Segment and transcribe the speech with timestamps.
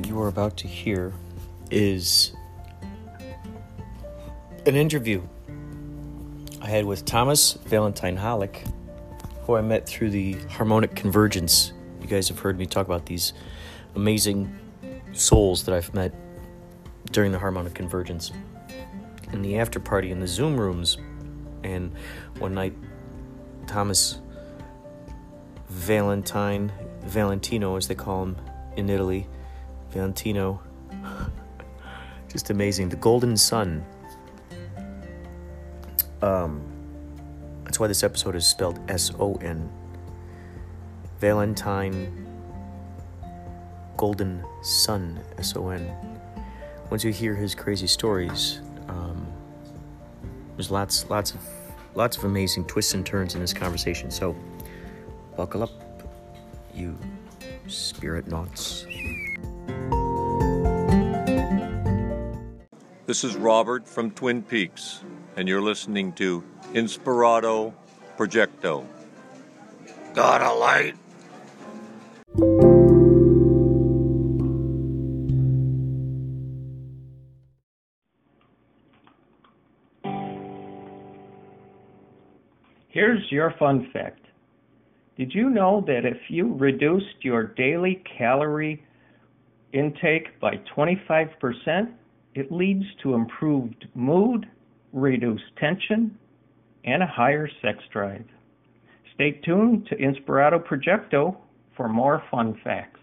[0.00, 1.12] what you are about to hear
[1.70, 2.32] is
[4.64, 5.20] an interview
[6.62, 8.66] I had with Thomas Valentine Hollick,
[9.42, 11.74] who I met through the Harmonic Convergence.
[12.00, 13.34] You guys have heard me talk about these
[13.94, 14.58] amazing
[15.12, 16.14] souls that I've met
[17.12, 18.32] during the Harmonic Convergence.
[19.34, 20.96] In the after party in the Zoom rooms,
[21.62, 21.92] and
[22.38, 22.72] one night,
[23.66, 24.18] Thomas
[25.68, 26.72] Valentine,
[27.02, 28.36] Valentino as they call him
[28.78, 29.26] in Italy,
[29.90, 30.60] Valentino,
[32.28, 32.88] just amazing.
[32.88, 33.84] The Golden Sun.
[36.22, 36.62] Um,
[37.64, 39.70] that's why this episode is spelled S O N.
[41.18, 42.26] Valentine
[43.96, 45.90] Golden Sun, S O N.
[46.90, 49.26] Once you hear his crazy stories, um,
[50.56, 51.40] there's lots, lots of,
[51.94, 54.10] lots of amazing twists and turns in this conversation.
[54.10, 54.34] So,
[55.36, 55.70] buckle up,
[56.74, 56.98] you
[57.66, 58.86] spirit knots.
[63.10, 65.02] This is Robert from Twin Peaks,
[65.36, 66.44] and you're listening to
[66.74, 67.74] Inspirado
[68.16, 68.86] Projecto.
[70.14, 70.94] Got a light?
[82.90, 84.24] Here's your fun fact.
[85.16, 88.84] Did you know that if you reduced your daily calorie
[89.72, 91.94] intake by 25%,
[92.34, 94.48] it leads to improved mood,
[94.92, 96.16] reduced tension,
[96.84, 98.24] and a higher sex drive?
[99.14, 101.36] Stay tuned to Inspirato Projecto
[101.76, 103.00] for more fun facts.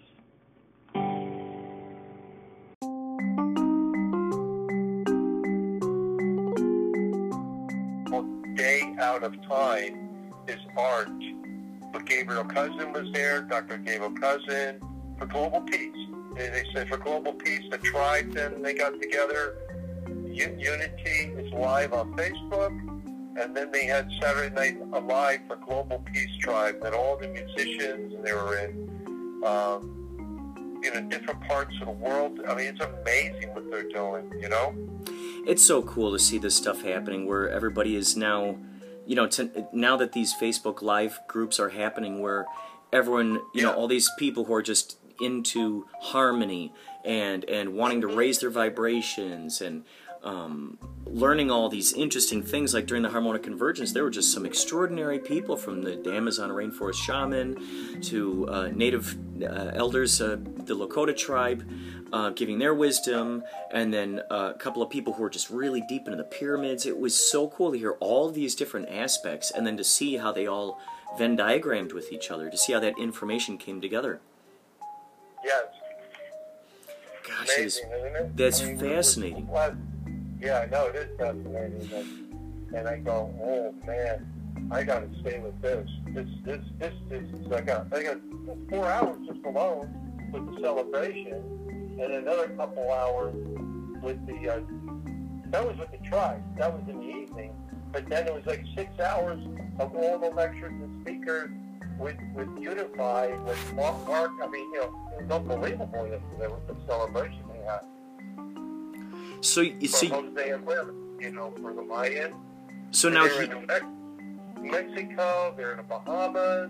[8.57, 11.07] day out of time is art.
[11.93, 13.77] But Gabriel Cousens was there, Dr.
[13.77, 14.81] Gabriel Cousens,
[15.17, 16.06] for Global Peace.
[16.37, 19.57] They, they said for Global Peace, the tribe then they got together.
[20.07, 22.71] U- Unity is live on Facebook.
[23.39, 28.15] And then they had Saturday Night Alive for Global Peace Tribe that all the musicians,
[28.15, 32.39] and they were in, um, you know, different parts of the world.
[32.47, 34.73] I mean, it's amazing what they're doing, you know?
[35.47, 38.57] it's so cool to see this stuff happening where everybody is now
[39.05, 42.45] you know to, now that these facebook live groups are happening where
[42.91, 46.73] everyone you know all these people who are just into harmony
[47.05, 49.83] and and wanting to raise their vibrations and
[50.23, 54.45] um, learning all these interesting things like during the harmonic convergence there were just some
[54.45, 61.15] extraordinary people from the amazon rainforest shaman to uh, native uh, elders uh, the lakota
[61.15, 61.63] tribe
[62.13, 65.81] uh, giving their wisdom, and then uh, a couple of people who were just really
[65.81, 66.85] deep into the pyramids.
[66.85, 70.31] It was so cool to hear all these different aspects, and then to see how
[70.31, 70.79] they all
[71.17, 74.19] Venn diagrammed with each other, to see how that information came together.
[75.47, 75.63] Yes.
[77.25, 78.37] Gosh, it is, amazing, isn't it?
[78.37, 79.49] that's I mean, fascinating.
[80.41, 84.27] yeah, I know it is fascinating, and, and I go, oh man,
[84.71, 85.89] I got to stay with this.
[86.09, 87.23] This, this, this, this.
[87.39, 88.17] is- I got, I got
[88.69, 89.87] four hours just alone
[90.33, 93.33] with the celebration, and another couple hours
[94.03, 94.49] with the.
[94.55, 94.59] Uh,
[95.51, 96.41] that was with the tribe.
[96.57, 97.53] That was in the evening,
[97.93, 99.39] but then it was like six hours
[99.79, 101.49] of all the lectures and speakers
[101.99, 104.07] with with Unify with Mark.
[104.07, 107.81] Mark I mean, you know, it was unbelievable yesterday with the celebration they had
[109.41, 112.33] So, you see, you know, for the Mayan.
[112.91, 113.85] so now he, in Mex-
[114.61, 116.69] Mexico, they're in the Bahamas,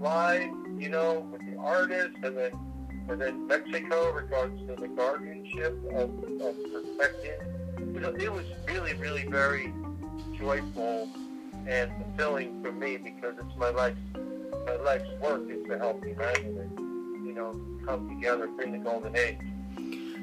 [0.00, 2.52] live, you know, with the artists, and then
[3.08, 6.10] and then Mexico regards to the guardianship of,
[6.42, 7.40] of protecting.
[7.94, 9.72] You know, it was really, really very
[10.36, 11.08] joyful
[11.66, 13.96] and fulfilling for me because it's my life.
[14.68, 16.44] My life's work is to help humanity,
[16.76, 19.38] you know, come together, bring the golden age.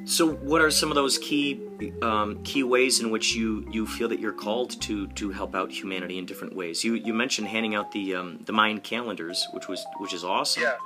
[0.06, 1.61] so what are some of those key
[2.03, 5.72] um, key ways in which you you feel that you're called to to help out
[5.72, 6.83] humanity in different ways?
[6.83, 10.62] You you mentioned handing out the um, the Mayan calendars, which was which is awesome.
[10.63, 10.77] Yeah.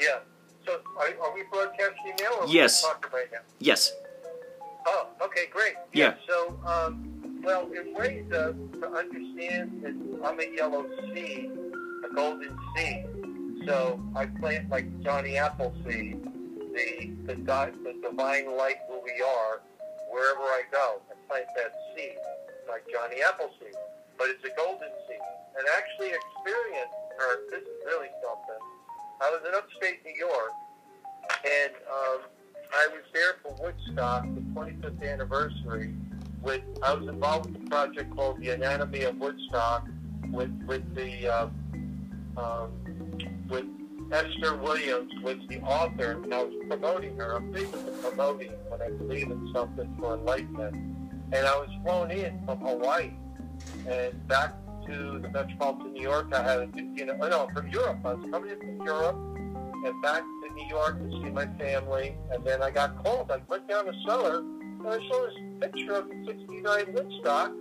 [0.00, 0.18] Yeah.
[0.64, 2.40] So are, are we broadcasting now?
[2.40, 2.82] Or Yes.
[3.12, 3.40] Right now?
[3.58, 3.92] Yes.
[4.86, 5.74] Oh, okay, great.
[5.92, 6.14] Yeah.
[6.26, 9.94] So, um, well, in ways uh, to understand that
[10.26, 11.50] I'm a yellow seed,
[12.04, 13.06] a golden seed.
[13.66, 16.22] So I plant like Johnny Appleseed,
[16.74, 19.62] the the, the divine light who we are,
[20.10, 21.00] wherever I go.
[21.10, 22.18] I plant that seed,
[22.68, 23.74] like Johnny Appleseed.
[24.18, 25.18] But it's a golden seed.
[25.56, 28.62] And actually experience, or this is really something.
[29.22, 30.50] I was in upstate New York,
[31.44, 32.18] and um,
[32.74, 35.94] I was there for Woodstock, the 25th anniversary.
[36.42, 39.86] With I was involved with a project called the Anatomy of Woodstock,
[40.30, 41.63] with with the um,
[42.36, 42.70] um,
[43.48, 43.64] with
[44.12, 47.36] Esther Williams was the author, and I was promoting her.
[47.36, 50.74] I'm big into promoting when I believe in something for enlightenment.
[51.32, 53.12] And I was flown in from Hawaii
[53.88, 54.54] and back
[54.86, 56.32] to the metropolitan New York.
[56.32, 57.98] I had, a, you know, no, from Europe.
[58.04, 59.16] I was coming in from Europe
[59.84, 62.16] and back to New York to see my family.
[62.30, 63.30] And then I got called.
[63.30, 67.52] I went down the cellar and I saw this picture of the 69 Woodstock.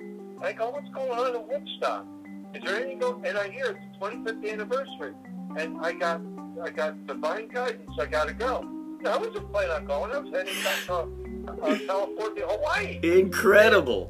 [0.41, 2.05] I go, what's going on in Woodstock?
[2.53, 3.25] Is there anything going?
[3.25, 5.13] And I hear it's the 25th anniversary.
[5.57, 6.21] And I got,
[6.63, 7.89] I got divine guidance.
[7.99, 8.69] I got to go.
[9.05, 10.11] I wasn't planning on going.
[10.11, 12.99] I was heading back to uh, California, Hawaii.
[13.03, 14.09] Incredible.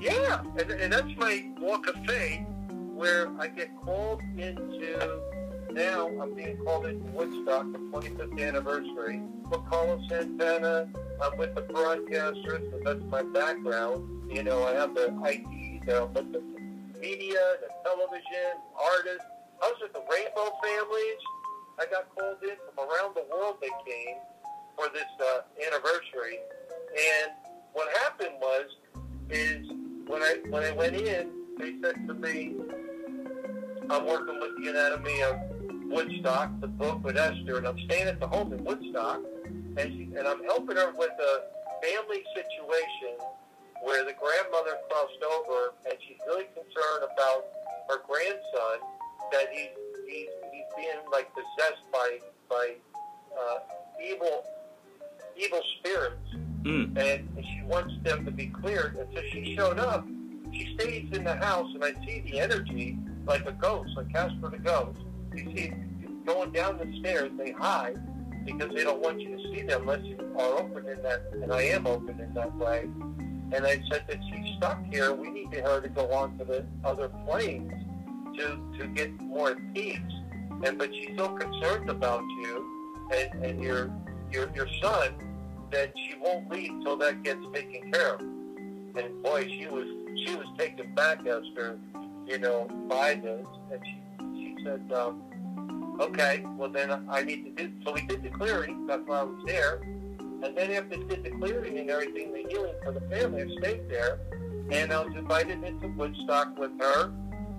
[0.00, 2.40] Yeah, and, and that's my walk of faith
[2.94, 5.20] where I get called into,
[5.72, 9.22] now I'm being called into Woodstock, the 25th anniversary.
[9.50, 10.88] With Carlos Santana,
[11.22, 14.30] I'm with the broadcasters, so that's my background.
[14.30, 16.42] You know, I have the IT, the, the
[17.00, 19.24] media, the television, artists.
[19.62, 21.20] I was with the Rainbow Families.
[21.80, 24.16] I got called in from around the world they came
[24.76, 26.38] for this uh, anniversary.
[26.92, 27.32] And
[27.72, 28.66] what happened was,
[29.30, 29.66] is
[30.06, 32.56] when I when I went in, they said to me,
[33.88, 35.36] "I'm working with the Anatomy of
[35.88, 40.10] Woodstock, the book with Esther, and I'm staying at the home in Woodstock, and she,
[40.16, 41.32] and I'm helping her with a
[41.80, 43.16] family situation
[43.82, 47.46] where the grandmother crossed over, and she's really concerned about
[47.88, 48.78] her grandson
[49.32, 49.68] that he
[50.06, 52.18] he's he's being like possessed by
[52.48, 52.74] by
[53.36, 53.58] uh,
[54.02, 54.44] evil
[55.36, 56.16] evil spirits."
[56.62, 56.94] Mm.
[56.98, 58.94] and she wants them to be cleared.
[58.94, 60.06] And so she showed up.
[60.52, 64.50] She stays in the house, and I see the energy like a ghost, like Casper
[64.50, 64.98] the ghost.
[65.34, 65.72] You see
[66.26, 67.98] going down the stairs, they hide
[68.44, 71.52] because they don't want you to see them unless you are open in that, and
[71.52, 72.88] I am open in that way.
[73.52, 75.12] And I said that she's stuck here.
[75.12, 77.72] We need her to go on to the other planes
[78.36, 79.98] to to get more peace.
[80.64, 83.90] And but she's so concerned about you and, and your
[84.30, 85.14] your your son
[85.72, 88.20] that she won't leave till that gets taken care of.
[88.20, 89.86] And boy, she was
[90.24, 91.78] she was taken back, Esther,
[92.26, 93.46] you know, by this.
[93.72, 94.00] And she
[94.34, 97.72] she said, um, okay, well then I need to do.
[97.84, 98.86] So we did the clearing.
[98.86, 99.80] That's why I was there.
[100.42, 103.60] And then after we did the clearing and everything, the healing for the family, I
[103.60, 104.18] stayed there.
[104.70, 107.12] And I was invited into Woodstock with her,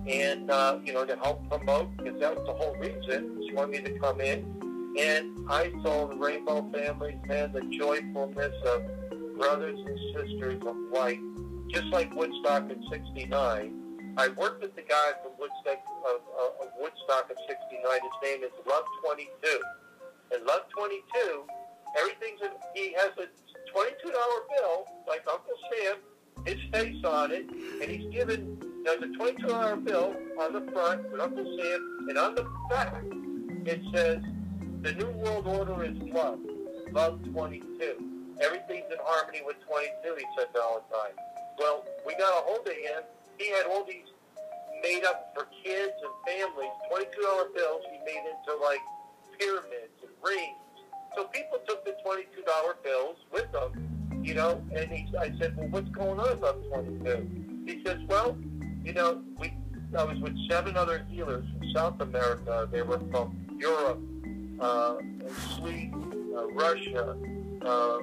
[0.08, 3.84] and uh, you know to help promote because that was the whole reason she wanted
[3.84, 4.62] me to come in
[4.98, 8.82] and I saw the Rainbow families, man, the joyfulness of
[9.38, 11.18] brothers and sisters of light,
[11.70, 14.14] just like Woodstock in 69.
[14.18, 17.80] I worked with the guy from Woodstock, of, uh, Woodstock of 69.
[17.80, 19.60] His name is Love 22.
[20.34, 21.44] And Love 22,
[21.98, 23.26] everything's, in, he has a
[23.72, 24.12] $22
[24.56, 25.96] bill, like Uncle Sam,
[26.44, 31.20] his face on it, and he's given, there's a $22 bill on the front with
[31.20, 33.02] Uncle Sam, and on the back,
[33.64, 34.22] it says,
[34.82, 36.40] the New World Order is love.
[36.90, 38.12] Love 22.
[38.40, 41.14] Everything's in harmony with 22, he said Valentine.
[41.58, 43.02] Well, we got a hold of him.
[43.38, 44.10] He had all these
[44.82, 48.82] made up for kids and families, $22 bills he made into like
[49.38, 50.61] pyramids and rings.
[51.16, 52.24] So people took the $22
[52.82, 57.64] bills with them, you know, and he, I said, well, what's going on about 22?
[57.66, 58.36] He says, well,
[58.84, 59.52] you know, we,
[59.96, 62.68] I was with seven other healers from South America.
[62.70, 64.00] They were from Europe,
[64.60, 64.96] uh,
[65.56, 67.16] Sweden, uh, Russia,
[67.64, 67.98] uh,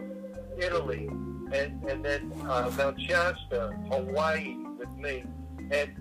[0.58, 5.24] Italy, and, and then uh, Mount Shasta, Hawaii with me.
[5.72, 5.92] And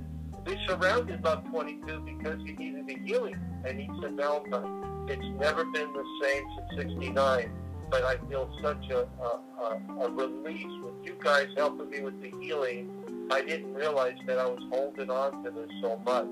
[0.47, 3.37] we surrounded Love 22 because he needed a healing.
[3.65, 7.50] And he said, Valentine, it's never been the same since 69,
[7.91, 12.31] but I feel such a, a, a, release with you guys helping me with the
[12.41, 12.91] healing.
[13.31, 16.27] I didn't realize that I was holding on to this so much.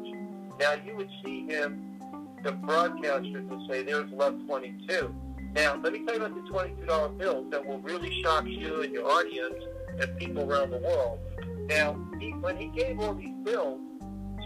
[0.58, 1.96] Now, you would see him
[2.46, 5.12] the broadcasters will say there's love 22.
[5.54, 8.92] Now, let me tell you about the $22 bills that will really shock you and
[8.92, 9.56] your audience
[10.00, 11.18] and people around the world.
[11.68, 13.80] Now, he, when he gave all these bills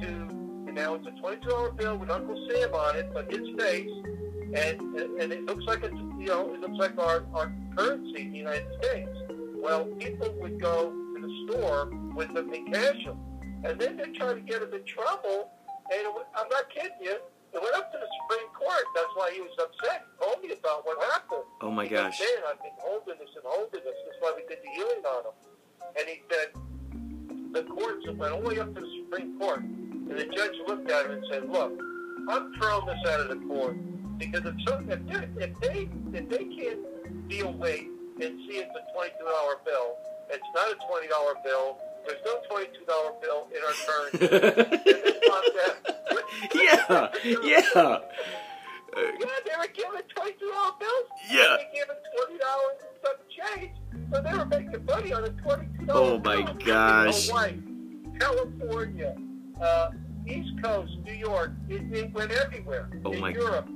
[0.00, 3.90] to, and now it's a $22 bill with Uncle Sam on it, but his face,
[4.54, 8.32] and and it looks like it's, you know, it looks like our, our currency in
[8.32, 9.10] the United States.
[9.56, 13.18] Well, people would go to the store with them and cash them.
[13.62, 15.50] And then they try to get them in trouble,
[15.92, 17.12] and it, I'm not kidding you,
[17.52, 18.84] it went up to the Supreme Court.
[18.94, 20.06] That's why he was upset.
[20.18, 21.44] He told me about what happened.
[21.60, 22.18] Oh my he gosh.
[22.18, 23.94] Said, I've been holding this and holding this.
[24.06, 25.36] That's why we did the healing on him.
[25.98, 26.48] And he said
[27.52, 30.90] the courts went all the way up to the Supreme Court, and the judge looked
[30.90, 31.72] at him and said, "Look,
[32.30, 33.76] I'm throwing this out of the court
[34.20, 36.80] because if, if, they, if they if they can't
[37.28, 37.88] feel weight
[38.20, 39.96] and see it's a twenty-two dollar bill,
[40.30, 41.78] it's not a twenty dollar bill.
[42.06, 44.28] There's no twenty-two dollar bill in our currency."
[46.54, 47.08] yeah,
[47.42, 47.62] yeah.
[47.80, 48.00] Uh,
[48.96, 51.06] Yeah, they were giving twenty-two dollar bills.
[51.30, 51.56] Yeah.
[51.58, 53.72] They giving twenty dollars and some change,
[54.12, 56.10] so they were making money on a twenty-two dollar.
[56.14, 57.28] Oh, my gosh.
[57.28, 57.54] Hawaii,
[58.18, 59.16] California,
[59.62, 59.90] uh,
[60.26, 61.52] East Coast, New York.
[61.68, 62.90] It, it went everywhere.
[63.04, 63.68] Oh, In my- Europe,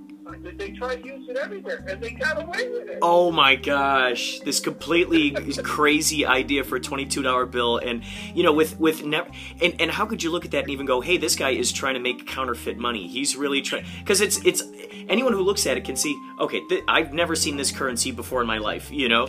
[0.42, 2.98] they, they tried to use it everywhere, and they got away with it.
[3.02, 8.02] Oh my gosh, this completely crazy idea for a twenty-two dollar bill, and
[8.34, 9.28] you know, with with never,
[9.60, 11.72] and and how could you look at that and even go, hey, this guy is
[11.72, 13.06] trying to make counterfeit money.
[13.06, 14.62] He's really trying because it's it's
[15.08, 18.40] anyone who looks at it can see, okay, th- I've never seen this currency before
[18.40, 19.28] in my life, you know.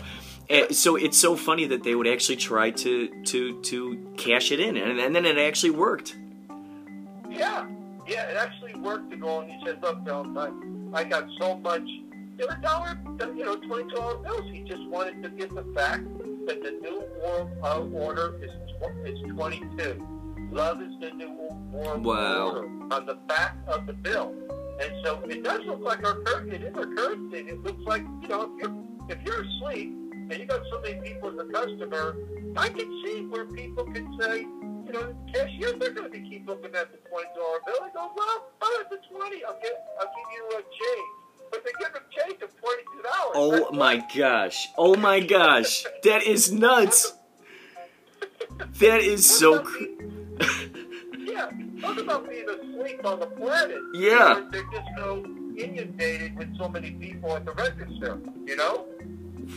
[0.49, 4.59] Eh, so it's so funny that they would actually try to to to cash it
[4.59, 6.15] in, and, and then it actually worked.
[7.29, 7.67] Yeah,
[8.07, 11.87] yeah, it actually worked to go and he said, look, Valentine, I got so much,
[12.37, 12.97] they were dollar,
[13.35, 14.41] you know, $22 bills.
[14.51, 16.03] He just wanted to get the fact
[16.47, 20.05] that the new world order is, tw- is 22.
[20.51, 21.31] Love is the new
[21.71, 22.47] world Wow.
[22.47, 24.33] order on the back of the bill.
[24.81, 26.57] And so it does look like our currency.
[26.57, 27.37] It is our currency.
[27.37, 30.99] It looks like, you know, if you're, if you're asleep and you got so many
[31.01, 32.15] people as a customer,
[32.57, 34.45] I can see where people can say,
[34.85, 37.75] you know, cashiers, they're going to keep looking at the twenty dollar bill.
[37.81, 39.43] They go, well, oh, it's a twenty.
[39.43, 41.09] I'll get, I'll give you a change.
[41.51, 43.33] But they give them change of twenty two dollars.
[43.35, 44.67] Oh my gosh!
[44.77, 45.85] Oh my gosh!
[46.03, 47.13] That is nuts.
[48.79, 49.61] That is so.
[49.61, 49.83] Cr-
[51.17, 51.49] yeah,
[51.81, 53.77] talk about being asleep on the planet.
[53.93, 54.41] Yeah.
[54.51, 55.25] They're, they're just so
[55.57, 58.19] inundated with so many people at the register.
[58.45, 58.85] You know.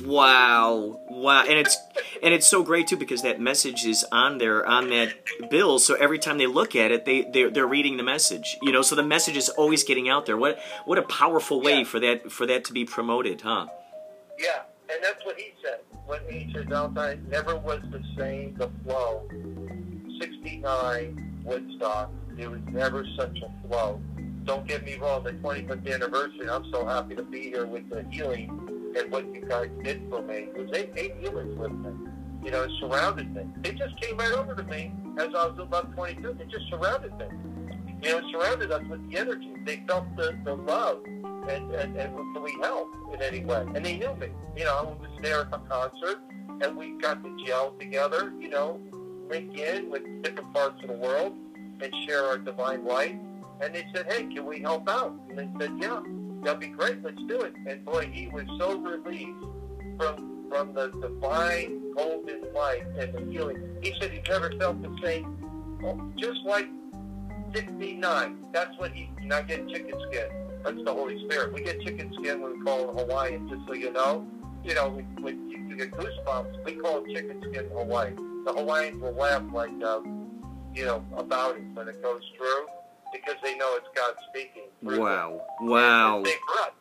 [0.04, 1.76] Wow, wow, and it's
[2.22, 5.14] and it's so great too because that message is on there on that
[5.50, 5.78] bill.
[5.78, 8.56] So every time they look at it, they they're, they're reading the message.
[8.62, 10.36] You know, so the message is always getting out there.
[10.36, 11.84] What what a powerful way Yeah.
[11.84, 13.66] for that for that to be promoted, huh?
[14.38, 15.80] Yeah, and that's what he said.
[16.06, 19.28] When he said Valentine never was the same, the flow.
[20.20, 24.00] 69 Woodstock, it was never such a flow.
[24.44, 28.02] Don't get me wrong, the 25th anniversary, I'm so happy to be here with the
[28.10, 28.48] healing
[28.98, 30.48] and what you guys did for me.
[30.56, 31.90] Was eight, eight healers with me.
[32.44, 33.46] You know, surrounded me.
[33.62, 36.36] They just came right over to me as I was about 22.
[36.38, 37.26] They just surrounded me.
[38.02, 39.52] You know, surrounded us with the energy.
[39.64, 41.00] They felt the, the love
[41.48, 43.64] and, and, and can we help in any way?
[43.74, 44.28] And they knew me.
[44.56, 46.20] You know, I was there at the concert,
[46.60, 48.80] and we got to gel together, you know,
[49.30, 51.34] link in with different parts of the world
[51.80, 53.18] and share our divine light.
[53.60, 55.18] And they said, hey, can we help out?
[55.30, 56.00] And they said, yeah,
[56.42, 57.02] that'd be great.
[57.02, 57.54] Let's do it.
[57.66, 59.44] And boy, he was so relieved
[59.98, 63.62] from from the divine golden light and the healing.
[63.82, 66.68] He said he's never felt the same, oh, just like
[67.54, 68.38] 69.
[68.52, 70.28] That's what he, not getting chicken skin.
[70.64, 71.52] That's the Holy Spirit.
[71.52, 74.26] We get chicken skin when we call it Hawaiian, just so you know.
[74.64, 78.14] You know, when, when you, get goosebumps, we call it chicken skin in Hawaii.
[78.44, 80.00] The Hawaiians will laugh like, uh,
[80.74, 82.66] you know, about it when it goes through
[83.12, 84.64] because they know it's God speaking.
[84.82, 85.04] through them.
[85.04, 86.72] Wow, wow, breath.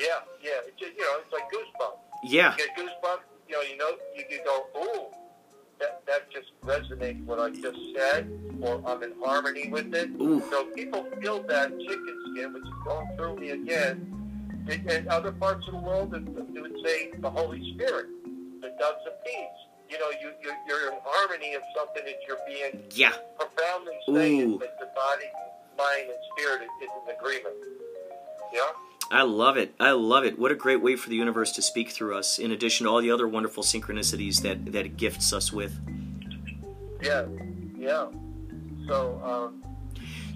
[0.00, 0.06] Yeah,
[0.42, 0.50] yeah.
[0.66, 1.98] It's just, you know, it's like goosebumps.
[2.24, 3.20] yeah, You get goosebumps.
[3.48, 5.06] You know, you know, you can go, ooh,
[5.80, 8.30] that that just resonates what I just said,
[8.60, 10.10] or I'm in harmony with it.
[10.20, 14.14] ooh, So people feel that chicken skin, which is going through me again.
[14.68, 16.22] In, other parts of the world, it,
[16.54, 18.06] it would say the Holy Spirit,
[18.60, 19.58] the doves of peace.
[19.88, 23.12] You know, you, you're, you're in harmony of something that you're being yeah.
[23.38, 24.58] profoundly saying Ooh.
[24.58, 25.24] that the body,
[25.78, 27.54] mind, and spirit is, is in agreement.
[28.52, 28.60] Yeah?
[29.10, 29.74] I love it.
[29.80, 30.38] I love it.
[30.38, 33.00] What a great way for the universe to speak through us, in addition to all
[33.00, 35.78] the other wonderful synchronicities that, that it gifts us with.
[37.00, 37.24] Yeah.
[37.76, 38.08] Yeah.
[38.86, 39.64] So, um,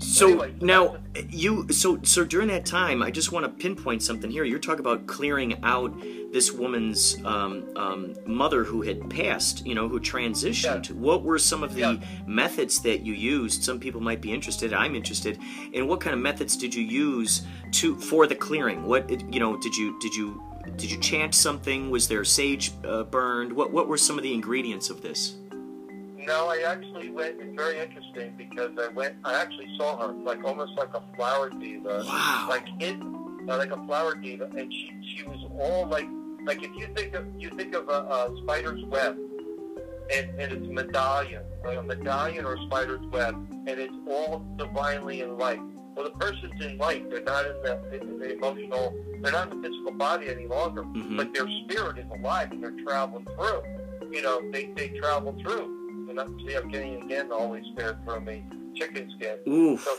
[0.02, 0.96] So Anyway, now
[1.30, 4.44] you so so during that time, I just want to pinpoint something here.
[4.44, 5.94] You're talking about clearing out
[6.32, 10.88] this woman's um, um, mother who had passed, you know, who transitioned.
[10.88, 10.94] Yeah.
[10.96, 11.96] What were some of the Yeah.
[12.26, 13.62] methods that you used?
[13.62, 14.72] Some people might be interested.
[14.72, 15.38] I'm interested.
[15.74, 17.42] And what kind of methods did you use
[17.72, 18.84] to for the clearing?
[18.84, 19.56] What you know?
[19.56, 20.42] Did you did you
[20.76, 21.90] did you chant something?
[21.90, 23.52] Was there sage uh, burned?
[23.52, 25.34] What what were some of the ingredients of this?
[26.26, 27.36] No, I actually went.
[27.40, 29.16] It's very interesting because I went.
[29.24, 32.46] I actually saw her like almost like a flower deva, Wow.
[32.48, 36.06] like hidden, uh, like a flower deva, and she she was all like
[36.44, 39.16] like if you think of you think of a, a spider's web,
[40.14, 43.34] and, and it's medallion, like a medallion or a spider's web,
[43.66, 45.60] and it's all divinely in light.
[45.94, 47.10] Well, the person's in light.
[47.10, 48.94] They're not in the, in the emotional.
[49.20, 51.16] They're not in the physical body any longer, Mhm.
[51.18, 53.62] but their spirit is alive and they're traveling through.
[54.10, 55.81] You know, they they travel through.
[56.12, 59.38] And I'm, see, I'm getting again Holy Spirit from me, chicken skin.
[59.48, 59.82] Oof.
[59.82, 59.96] So,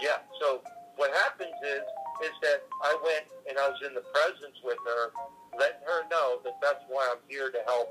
[0.00, 0.18] yeah.
[0.40, 0.60] So
[0.94, 1.82] what happens is,
[2.24, 5.10] is that I went and I was in the presence with her,
[5.58, 7.88] letting her know that that's why I'm here to help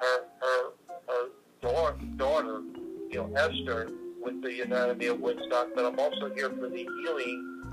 [0.00, 0.70] her, her,
[1.06, 1.28] her
[1.60, 2.62] daughter, daughter,
[3.10, 3.90] you know, Esther,
[4.22, 5.68] with the anatomy of Woodstock.
[5.74, 7.72] But I'm also here for the healing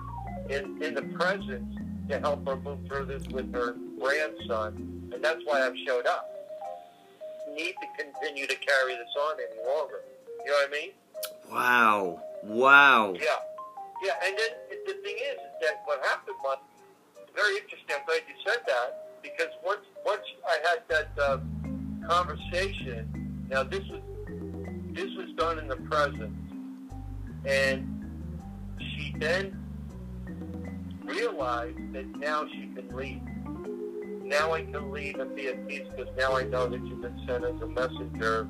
[0.49, 5.39] in, in the present to help her move through this with her grandson, and that's
[5.45, 6.34] why I've showed up.
[7.55, 10.01] Need to continue to carry this on any longer.
[10.43, 10.91] You know what I mean?
[11.51, 12.21] Wow.
[12.43, 13.13] Wow.
[13.13, 13.29] Yeah,
[14.03, 14.13] yeah.
[14.25, 16.57] And then the thing is, is that what happened was
[17.33, 17.95] very interesting.
[17.97, 21.37] I'm glad you said that because once once I had that uh,
[22.07, 24.01] conversation, now this was
[24.91, 26.35] this was done in the present,
[27.45, 28.05] and
[28.79, 29.61] she then
[31.03, 33.21] realized that now she can leave.
[34.25, 37.21] Now I can leave and be at peace because now I know that you've been
[37.27, 38.49] sent as a messenger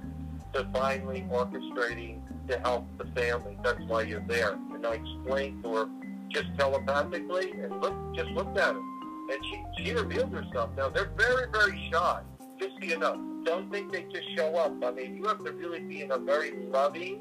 [0.53, 3.57] divinely orchestrating to help the family.
[3.61, 4.53] That's why you're there.
[4.53, 5.89] And I explained to her
[6.29, 8.79] just telepathically and look, just looked at her.
[8.79, 10.69] And she, she revealed herself.
[10.77, 12.21] Now, they're very, very shy.
[12.57, 14.71] Just so you know, don't think they just show up.
[14.81, 17.19] I mean, you have to really be in a very loving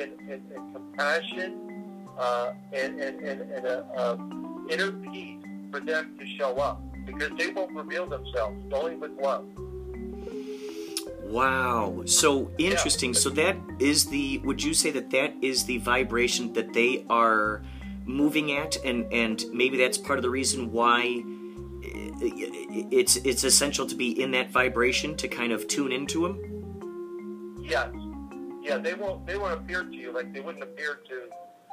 [0.00, 6.16] and, and, and compassion uh, and, and, and, and a, a inner peace for them
[6.18, 9.46] to show up because they won't reveal themselves, only with love.
[11.24, 12.02] Wow.
[12.04, 13.14] So interesting.
[13.14, 17.62] So that is the would you say that that is the vibration that they are
[18.04, 21.22] moving at and and maybe that's part of the reason why
[21.84, 27.58] eh, it's it's essential to be in that vibration to kind of tune into them?
[27.62, 27.90] Yes.
[28.62, 31.22] Yeah, they won't they won't appear to you like they wouldn't appear to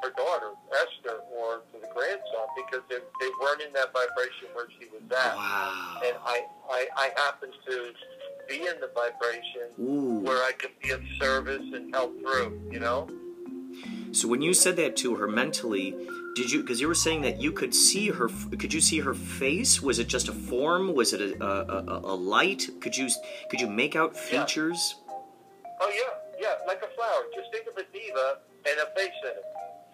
[0.04, 4.68] her daughter, Esther, or to the grandson because they, they weren't in that vibration where
[4.80, 5.36] she was at.
[5.36, 6.02] Wow.
[6.06, 7.94] And I, I, I happen to
[8.48, 10.20] be in the vibration Ooh.
[10.20, 13.08] where I could be of service and help through, you know?
[14.12, 15.96] So when you said that to her mentally,
[16.36, 16.62] did you?
[16.62, 18.28] Because you were saying that you could see her.
[18.58, 19.82] Could you see her face?
[19.82, 20.94] Was it just a form?
[20.96, 22.70] Was it a, a, a, a light?
[22.82, 23.10] Could you
[23.52, 24.46] could you make out Yeah.
[24.46, 24.96] features?
[25.82, 27.24] Oh, yeah, yeah, like a flower.
[27.36, 29.44] Just think of a diva and a face in it.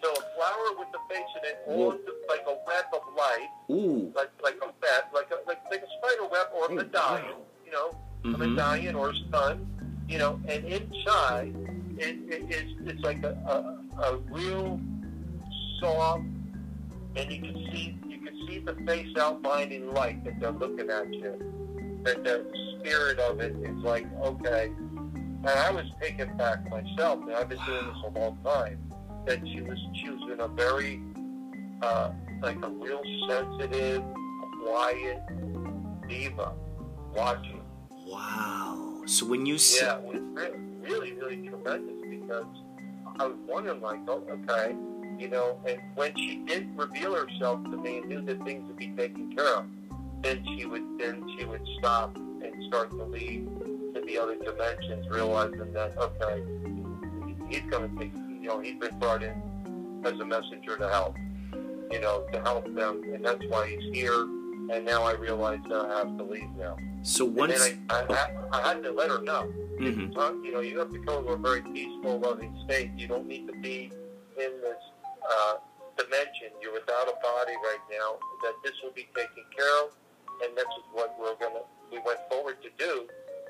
[0.06, 3.48] So a flower with the face in it, on the, like a web of light,
[3.72, 4.12] Ooh.
[4.14, 7.26] like like a web, like a like, like a spider web or a Oh, medallion,
[7.26, 7.46] wow.
[7.64, 7.90] you know,
[8.24, 8.38] a Mhm.
[8.38, 9.66] medallion or a sun,
[10.08, 11.54] you know, and inside
[11.98, 13.32] it, it, it's it's like a,
[13.98, 14.78] a a real
[15.80, 16.22] soft,
[17.16, 20.88] and you can see you can see the face outlined in light that they're looking
[20.88, 21.34] at you.
[22.04, 22.46] That the
[22.78, 27.22] spirit of it is like okay, and I was taken back myself.
[27.22, 28.78] And I've been doing this a long time.
[29.26, 31.00] That she was she was in a very
[31.82, 32.12] uh,
[32.42, 34.02] like a real sensitive,
[34.64, 35.20] quiet
[36.08, 36.52] diva
[37.14, 37.62] watching.
[38.06, 39.02] Wow.
[39.06, 42.46] So when you said Yeah, it was really, really, really tremendous because
[43.18, 44.76] I was wondering, like, oh, okay,
[45.18, 48.76] you know, and when she did reveal herself to me and knew that things would
[48.76, 49.66] be taken care of,
[50.22, 53.48] then she would then she would stop and start to leave
[53.94, 56.42] to the other dimensions, realizing that okay,
[57.48, 58.12] he's going to take,
[58.46, 59.34] you know, he's been brought in
[60.04, 61.16] as a messenger to help,
[61.90, 64.22] you know, to help them, and that's why he's here.
[64.70, 66.76] And now I realize that I have to leave now.
[67.02, 69.52] so once I, I, I, I had to let her know.
[69.80, 70.16] Mhm.
[70.16, 72.92] Uh, you know, you have to go to a very peaceful, loving state.
[72.96, 73.90] You don't need to be
[74.38, 74.82] in this
[75.28, 75.54] uh,
[75.96, 76.54] dimension.
[76.62, 78.14] You're without a body right now.
[78.44, 79.90] That this will be taken care of,
[80.44, 81.66] and this is what we're gonna.
[81.90, 83.06] We went forward to do,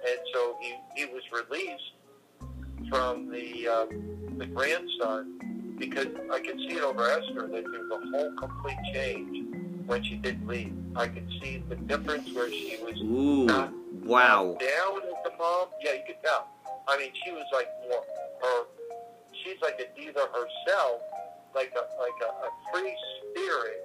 [0.09, 1.96] and so he he was released
[2.90, 3.87] from the uh,
[4.38, 5.38] the grandson
[5.79, 9.55] because I could see it over Esther that there was a whole complete change
[9.87, 10.72] when she did leave.
[10.96, 13.46] I could see the difference where she was Ooh.
[13.46, 13.72] not
[14.05, 14.57] Wow.
[14.61, 15.68] down as the mom.
[15.83, 16.46] Yeah, you could tell.
[16.88, 18.03] I mean, she was like more
[18.42, 18.64] her.
[19.44, 21.01] She's like a diva herself,
[21.55, 23.83] like a like a, a free spirit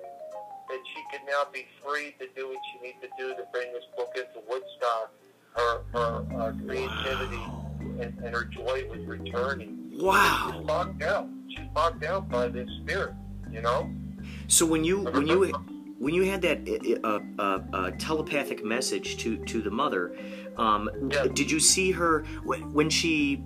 [0.69, 3.71] that she could now be free to do what she needs to do to bring
[3.73, 5.11] this book into Woodstock.
[5.55, 7.51] Her her uh, creativity
[8.01, 9.89] and, and her joy was returning.
[9.91, 10.63] She's Wow.
[10.65, 11.43] bogged down.
[11.49, 13.13] She's bogged down by this spirit.
[13.51, 13.89] You know.
[14.47, 15.51] So when you when you
[15.99, 20.15] when you had that uh, uh, uh, telepathic message to to the mother,
[20.57, 21.27] um, Yeah.
[21.33, 23.43] did you see her when when she,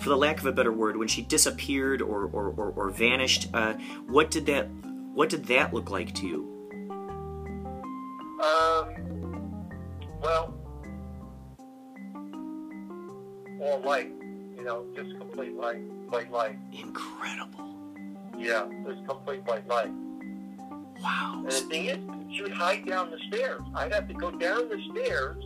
[0.00, 3.48] for the lack of a better word, when she disappeared or or, or, or vanished?
[3.54, 3.74] Uh,
[4.08, 4.68] what did that
[5.14, 6.50] what did that look like to you?
[8.42, 9.68] Um,
[10.20, 10.53] well,
[13.64, 14.10] all light,
[14.56, 16.58] you know, just complete light, white light.
[16.72, 17.74] Incredible.
[18.38, 19.90] Yeah, was complete white light.
[21.02, 21.34] Wow.
[21.38, 21.98] And the thing is,
[22.34, 23.60] she would hide down the stairs.
[23.74, 25.36] I'd have to go down the stairs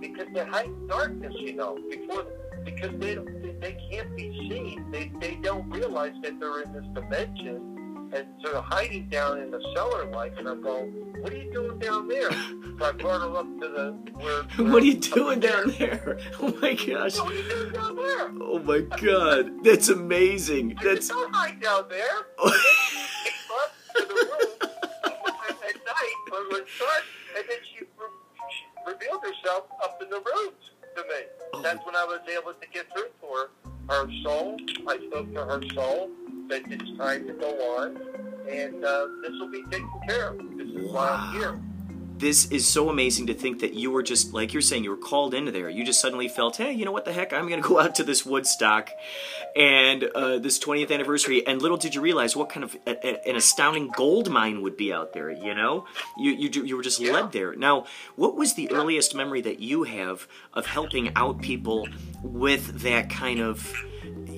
[0.00, 2.26] because they hide in darkness, you know, before
[2.64, 4.90] because they don't, they- can't be seen.
[4.92, 9.50] They they don't realize that they're in this dimension, and so they're hiding down in
[9.50, 10.34] the cellar like.
[10.38, 13.68] And I'm going, "What are you doing down there?" So I brought her up to
[13.68, 14.42] the where.
[14.72, 16.18] What are you doing down there?
[16.40, 17.18] Oh my gosh.
[17.18, 18.30] What are you doing down there?
[18.40, 19.64] Oh my god.
[19.64, 20.76] That's amazing.
[20.78, 22.26] I That's don't hide down there.
[22.50, 24.50] And then she came up to the room.
[27.36, 30.62] and then she, she revealed herself up in the rooms
[30.96, 31.20] to me.
[31.54, 31.62] Oh.
[31.62, 33.50] That's when I was able to get through to her.
[33.88, 34.56] Her soul,
[34.86, 36.10] I spoke to her soul,
[36.48, 37.96] that it's time to go on,
[38.48, 40.38] and uh, this will be taken care of.
[40.72, 41.60] This is why here.
[42.18, 44.96] this is so amazing to think that you were just like you're saying you were
[44.96, 45.68] called into there.
[45.70, 47.32] You just suddenly felt hey you know what the heck?
[47.32, 48.90] I'm going to go out to this woodstock
[49.56, 51.46] and uh, this 20th anniversary.
[51.46, 54.76] And little did you realize what kind of a, a- an astounding gold mine would
[54.76, 55.86] be out there you know?
[56.18, 57.12] You you, you were just Yeah.
[57.12, 57.54] led there.
[57.54, 61.88] Now what was the earliest memory that you have of helping out people
[62.22, 63.72] with that kind of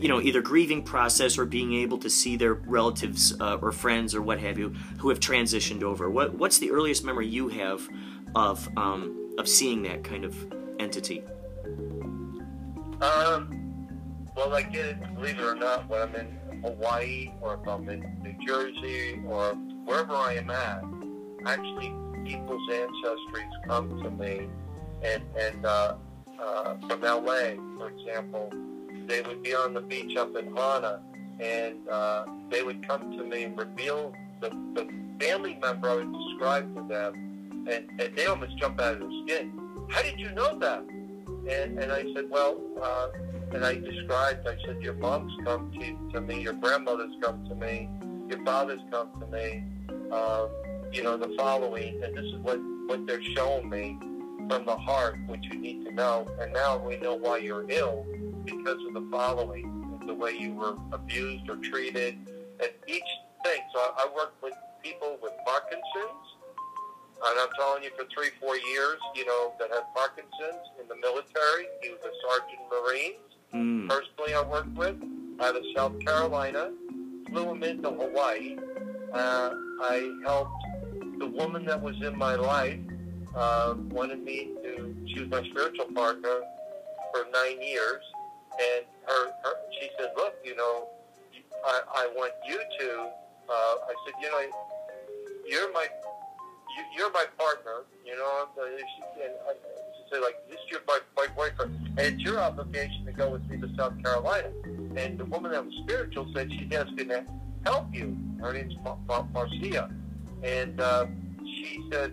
[0.03, 4.17] you know either grieving process or being able to see their relatives uh, or friends
[4.17, 6.11] or what have you who have transitioned over.
[6.11, 7.89] What what's the earliest memory you have
[8.35, 10.35] of um, of seeing that kind of
[10.81, 11.23] entity?
[13.01, 13.87] Um,
[14.37, 17.89] well, I get it, believe it or not, when I'm in Hawaii or if I'm
[17.89, 20.85] in New Jersey or wherever I am at,
[21.47, 21.93] actually
[22.25, 24.49] people's ancestries come to me
[25.03, 25.97] and, and uh,
[26.41, 28.53] uh, from LA, for example,
[29.13, 31.01] they would be on the beach up in Hana
[31.39, 34.89] and uh, they would come to me and reveal the, the
[35.21, 39.11] family member I would describe to them and, and they almost jump out of their
[39.27, 39.53] skin.
[39.91, 40.83] How did you know that?
[40.89, 43.09] And, and I said, well, uh,
[43.53, 47.55] and I described, I said, your mom's come to, to me, your grandmother's come to
[47.55, 47.91] me,
[48.31, 49.63] your father's come to me,
[50.11, 50.49] um,
[50.91, 53.99] you know, the following, and this is what, what they're showing me
[54.49, 56.27] from the heart, which you need to know.
[56.41, 58.07] And now we know why you're ill
[58.45, 62.15] because of the following, the way you were abused or treated,
[62.61, 63.11] and each
[63.45, 63.61] thing.
[63.75, 66.27] So I, I work with people with Parkinson's,
[67.25, 70.97] and I'm telling you, for three, four years, you know, that had Parkinson's in the
[70.97, 71.67] military.
[71.81, 73.31] He was a sergeant Marines.
[73.55, 73.89] mm.
[73.89, 74.97] Personally, I worked with
[75.41, 76.73] out of South Carolina.
[77.31, 78.57] Flew him into Hawaii.
[79.15, 80.65] Uh, I helped
[81.19, 82.81] the woman that was in my life.
[83.35, 84.95] Uh, wanted me to.
[85.07, 86.41] She was my spiritual partner
[87.13, 88.03] for nine years,
[88.61, 90.89] and her, her she said, "Look, you know,
[91.65, 93.11] I, I want you to."
[93.49, 94.41] Uh, I said, "You know,
[95.47, 95.87] you're my
[96.77, 100.71] you, you're my partner, you know, uh, she, and I, she said, like, this is
[100.71, 104.49] your my, my boyfriend, and it's your obligation to go with me to South Carolina.
[104.97, 107.25] And the woman that was spiritual said she's asking to
[107.65, 108.17] help you.
[108.41, 109.91] Her name's Mar- Mar- Marcia.
[110.43, 111.07] And uh,
[111.45, 112.13] she said,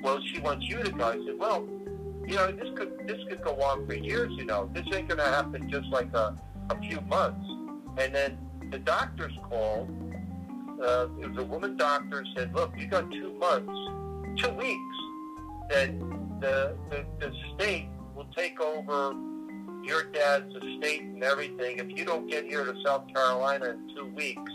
[0.00, 1.04] well, she wants you to go.
[1.04, 1.66] I said, well,
[2.26, 4.70] you know, this could this could go on for years, you know.
[4.72, 6.36] This ain't to happen just like a,
[6.70, 7.46] a few months.
[7.98, 8.38] And then
[8.70, 9.90] the doctors called
[10.82, 14.96] uh, it woman doctor said, look, you got two months, two weeks,
[15.70, 15.90] that
[16.40, 19.14] the, the, the state will take over
[19.84, 21.78] your dad's estate and everything.
[21.78, 24.50] If you don't get here to South Carolina in two weeks,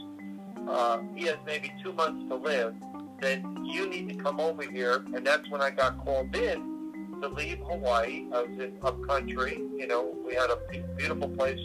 [0.70, 2.76] uh, he has maybe two months to live,
[3.22, 5.06] then you need to come over here.
[5.14, 6.77] And that's when I got called in
[7.22, 8.26] to leave Hawaii.
[8.34, 9.60] I was in upcountry.
[9.78, 10.58] You know, we had a
[10.96, 11.60] beautiful place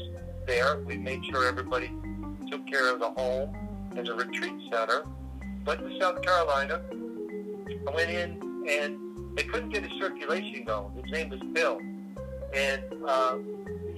[0.46, 0.78] there.
[0.78, 1.90] We made sure everybody
[2.50, 3.54] took care of the home
[3.96, 5.04] and the retreat center.
[5.66, 6.82] Went to South Carolina.
[6.90, 10.92] I went in and they couldn't get his circulation going.
[11.02, 11.78] His name was Bill.
[12.54, 13.38] And uh,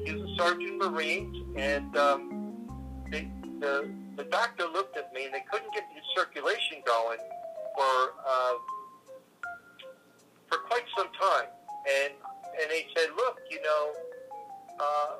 [0.04, 1.36] he was a sergeant Marines.
[1.56, 2.66] And um,
[3.10, 3.28] they,
[3.60, 7.18] the, the doctor looked at me and they couldn't get his circulation going
[7.76, 8.54] for, uh,
[10.74, 11.48] quite some time.
[11.86, 12.12] And,
[12.60, 13.92] and they said, look, you know,
[14.80, 15.12] uh,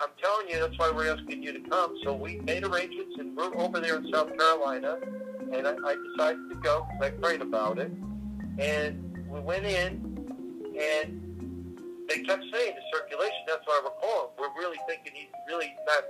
[0.00, 1.96] I'm telling you, that's why we're asking you to come.
[2.04, 4.98] So we made arrangements, and we're over there in South Carolina.
[5.52, 7.90] And I, I decided to go because I prayed about it.
[8.58, 10.04] And we went in,
[10.76, 13.42] and they kept saying the circulation.
[13.46, 14.30] That's why we're calling.
[14.38, 16.04] We're really thinking he's really not.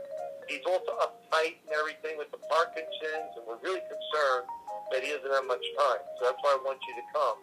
[0.48, 4.48] He's also uptight and everything with the Parkinson's, and we're really concerned
[4.90, 6.02] that he doesn't have much time.
[6.18, 7.38] So that's why I want you to come,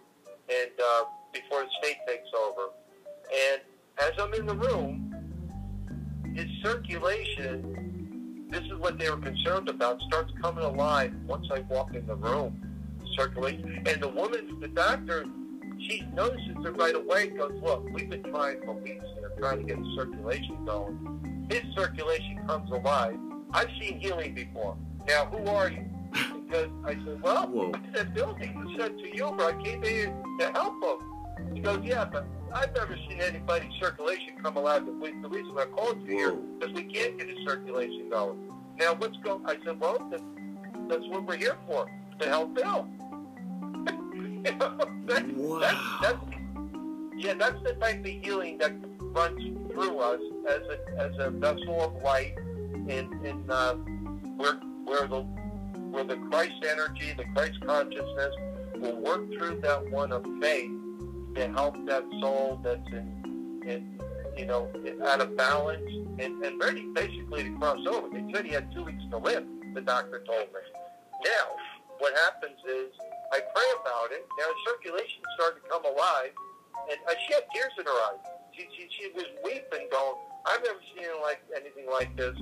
[0.49, 1.03] and uh,
[1.33, 2.69] before the state takes over.
[3.33, 3.61] And
[3.99, 5.11] as I'm in the room,
[6.35, 11.95] his circulation, this is what they were concerned about, starts coming alive once I walk
[11.95, 12.61] in the room.
[13.15, 13.83] Circulation.
[13.85, 15.25] And the woman, the doctor,
[15.79, 19.63] she notices it right away, goes, look, we've been trying for weeks here, trying to
[19.63, 21.47] get the circulation going.
[21.49, 23.17] His circulation comes alive.
[23.51, 24.77] I've seen healing before.
[25.07, 25.85] Now, who are you?
[26.55, 27.71] Because I said, well, Whoa.
[27.73, 31.53] I said, building was sent to you, I came here to help him.
[31.53, 34.85] He goes, yeah, but I've never seen anybody's circulation come alive.
[34.85, 38.37] The re- the reason I called you here because we can't get his circulation going.
[38.79, 39.45] Now, what's going?
[39.45, 40.23] I said, well, that's,
[40.87, 41.89] that's what we're here for,
[42.19, 42.87] to help Bill.
[43.85, 45.59] you know, that, Wow.
[45.59, 46.17] that's, that's,
[47.17, 49.41] yeah, that's the type of healing that runs
[49.71, 52.35] through us as a, as a vessel of light
[52.87, 53.73] in, in uh,
[54.37, 54.53] where,
[54.85, 55.25] where the
[55.95, 58.35] where the Christ energy, the Christ consciousness,
[58.75, 60.69] will work through that one of faith
[61.35, 64.01] to help that soul that's in, in
[64.37, 64.69] you know,
[65.05, 68.09] out of balance and, and ready basically to cross over.
[68.09, 70.59] They said he had two weeks to live, the doctor told me.
[71.23, 71.55] Now,
[71.99, 72.91] what happens is
[73.31, 74.27] I pray about it.
[74.37, 76.31] Now, circulation started to come alive,
[76.89, 78.19] and she had tears in her eyes.
[78.51, 82.35] She, she, she was weeping, going, I've never seen like anything like this.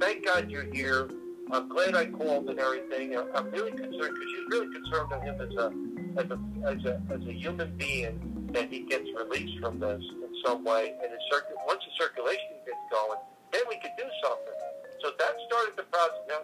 [0.00, 1.10] Thank God you're here.
[1.52, 3.16] I'm glad I called and everything.
[3.16, 5.66] I'm really concerned because she's really concerned on him as a
[6.14, 10.32] as a as a as a human being that he gets released from this in
[10.46, 13.18] some way, and his circu- once the circulation gets going,
[13.52, 14.58] then we could do something.
[15.02, 16.22] So that started the process.
[16.28, 16.38] Now,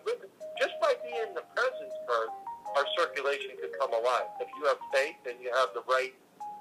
[0.58, 2.28] just by being in the presence, Kurt,
[2.76, 4.26] our circulation could come alive.
[4.40, 6.14] If you have faith and you have the right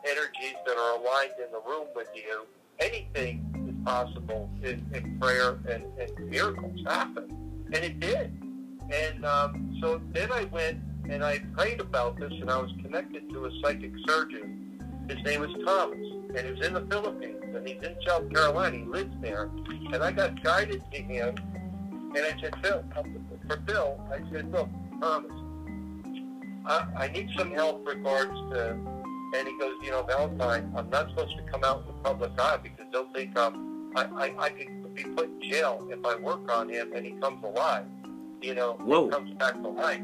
[0.05, 2.45] energies that are aligned in the room with you,
[2.79, 7.44] anything is possible in, in prayer, and, and miracles happen.
[7.75, 8.31] And it did.
[8.89, 13.29] And um, so then I went and I prayed about this, and I was connected
[13.29, 14.79] to a psychic surgeon.
[15.09, 15.99] His name was Thomas,
[16.35, 18.77] and he was in the Philippines, and he's in South Carolina.
[18.77, 19.51] He lives there.
[19.91, 21.35] And I got guided to him,
[22.15, 22.83] and I said, Phil,
[23.47, 24.69] for Bill, I said, look,
[25.01, 25.31] Thomas,
[26.65, 28.71] I, I need some help regards to,
[29.35, 32.31] and he goes, you know, Valentine, I'm not supposed to come out in the public
[32.39, 36.15] eye because they'll think um, I, I, I could be put in jail if I
[36.15, 37.86] work on him and he comes alive.
[38.41, 39.05] You know, Whoa.
[39.05, 40.01] he comes back to life.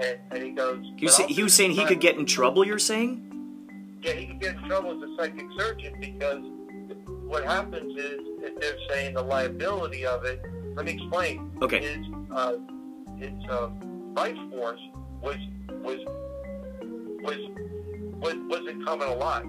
[0.00, 2.64] And, and he goes, He was, "But he was saying he could get in trouble,
[2.66, 3.28] you're saying?
[4.02, 6.42] yeah, he could get in trouble as a psychic surgeon because
[7.26, 10.42] what happens is if they're saying the liability of it.
[10.74, 11.50] Let me explain.
[11.62, 11.80] Okay.
[11.80, 12.54] His uh,
[13.18, 14.80] his um, life force
[15.20, 15.36] was
[15.82, 15.98] was
[17.22, 17.38] was
[18.20, 19.46] was wasn't coming alive.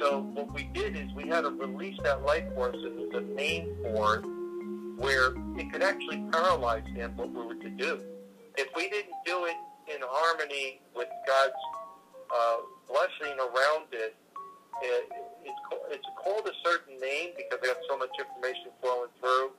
[0.00, 3.34] So what we did is we had to release that life force, and there's a
[3.34, 4.24] name for it
[4.98, 7.16] where it could actually paralyze him.
[7.16, 8.00] What we were to do,
[8.56, 9.56] if we didn't do it
[9.94, 11.52] in harmony with God's
[12.34, 12.56] uh,
[12.88, 14.16] blessing around it.
[14.82, 15.08] it
[15.44, 19.50] it's, ca- it's called a certain name because I got so much information flowing through.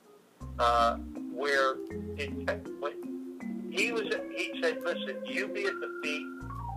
[0.58, 0.96] Uh,
[1.34, 1.74] where
[2.16, 2.30] it
[3.70, 6.26] he was, he said, "Listen, you be at the feet,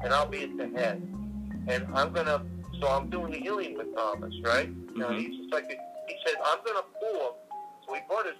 [0.03, 1.01] and I'll be at the head,
[1.67, 2.45] and I'm gonna."
[2.79, 4.69] So I'm doing the healing with Thomas, right?
[4.95, 5.19] Now Mhm.
[5.19, 7.33] he's just like he said, "I'm gonna pull him."
[7.85, 8.37] So we brought his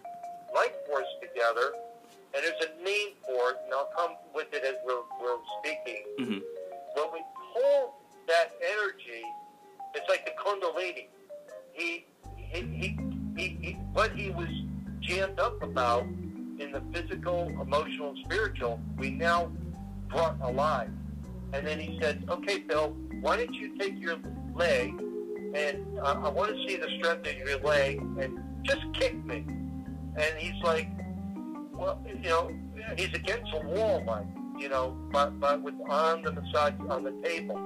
[0.53, 1.73] life force together,
[2.33, 6.03] and there's a name for it, and I'll come with it as we're, we're speaking
[6.17, 6.39] hmm
[6.95, 7.21] when we
[7.53, 7.93] pull
[8.27, 9.23] that energy,
[9.95, 11.07] it's like the Kundalini.
[11.73, 12.97] He, he, he,
[13.37, 14.49] he, he, what he was
[15.01, 16.03] jammed up about
[16.59, 19.49] in the physical, emotional, and spiritual, we now
[20.09, 20.89] brought alive.
[21.53, 24.17] And then he said, okay, Bill, why don't you take your
[24.55, 24.93] leg
[25.53, 29.45] and uh, I want to see the strength of your leg and just kick me.
[29.47, 30.87] And he's like,
[31.73, 32.51] well, you know,
[32.97, 34.27] he's against a wall, like,
[34.59, 37.57] you know, but, but with on the massage on the table.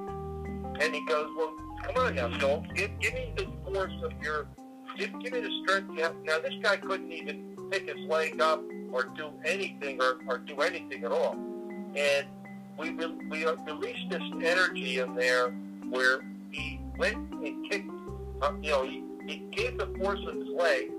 [0.80, 4.48] And he goes, well, come on now, Joel, give, give me the force of your,
[4.98, 6.16] give, give me the strength you have.
[6.24, 10.56] Now, this guy couldn't even pick his leg up or do anything or, or do
[10.58, 11.34] anything at all.
[11.96, 12.28] And
[12.78, 15.50] we, re- we uh, released this energy in there
[15.90, 17.90] where he went and kicked,
[18.42, 20.92] uh, you know, he, he gave the force of his leg.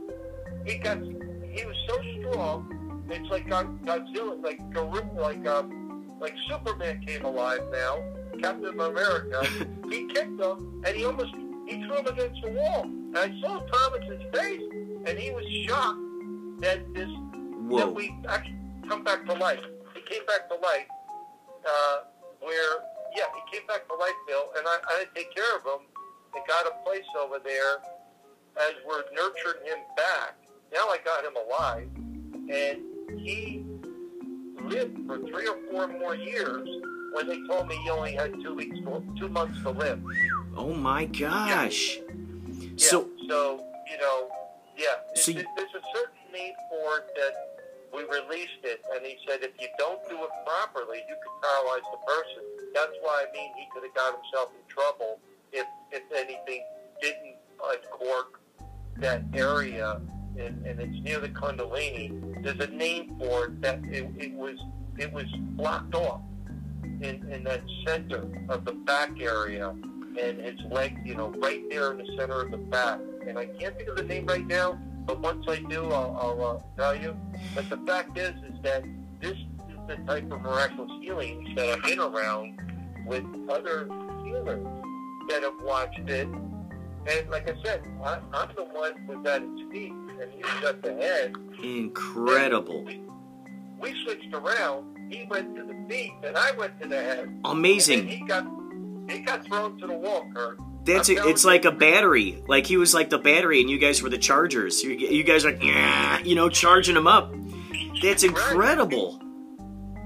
[0.65, 2.75] He got, he was so strong,
[3.11, 8.03] it's like God- Godzilla, like gorilla, like um, like Superman came alive now.
[8.41, 9.47] Captain America.
[9.91, 11.35] he kicked him, and he almost
[11.69, 12.83] he threw him against the wall.
[12.83, 14.63] And I saw Thomas's face,
[15.07, 16.01] and he was shocked
[16.61, 17.09] that this
[17.69, 17.79] Whoa.
[17.79, 18.57] that we actually
[18.89, 19.61] come back to life.
[19.95, 20.87] He came back to life.
[21.67, 21.97] Uh,
[22.41, 22.85] where
[23.17, 25.63] yeah, he came back to life, Bill, and I, I had to take care of
[25.63, 25.87] him
[26.35, 27.79] and got a place over there
[28.57, 30.37] as we're nurturing him back.
[30.73, 31.89] Now I got him alive,
[32.51, 33.65] and he
[34.63, 36.69] lived for three or four more years
[37.13, 38.77] when they told me he only had two weeks,
[39.19, 40.03] two months to live.
[40.57, 41.99] Oh my gosh.
[41.99, 44.29] Yeah, So, so you know,
[44.77, 47.54] yeah, So there's a certain need for that
[47.95, 51.87] we released it, and he said if you don't do it properly, you could paralyze
[51.93, 52.43] the person.
[52.75, 55.21] That's why I mean he could have got himself in trouble
[55.53, 56.63] if if anything
[57.01, 58.41] didn't uncork
[58.99, 60.01] that area,
[60.39, 62.43] and, and it's near the Kundalini.
[62.43, 64.59] There's a name for it that it, it was
[64.99, 65.27] it was
[65.57, 66.21] blocked off
[66.85, 69.75] in, in that center of the back area
[70.21, 73.01] and his leg, you know, right there in the center of the back.
[73.27, 76.57] And I can't think of the name right now, but once I do, I'll, I'll
[76.57, 77.17] uh, tell you.
[77.55, 78.85] But the fact is, is that
[79.21, 82.59] this is the type of miraculous healings that I've been around
[83.07, 83.87] with other
[84.25, 84.67] healers
[85.29, 86.27] that have watched it.
[86.27, 90.43] And like I said, I, I'm the one who was at his feet, and he
[90.43, 91.35] was at the head.
[91.63, 92.83] incredible.
[92.85, 93.03] We,
[93.79, 94.97] we switched around.
[95.11, 97.41] he went to the feet, and I went to the head.
[97.45, 98.01] Amazing.
[98.01, 98.47] And he got
[99.09, 100.59] he got thrown to the wall, Kurt.
[100.85, 102.43] That's telling it's like a battery.
[102.47, 104.83] Like he was like the battery, and you guys were the chargers.
[104.83, 107.35] You, you guys are, like, "Yeah," you know, charging him up.
[108.03, 109.21] That's incredible.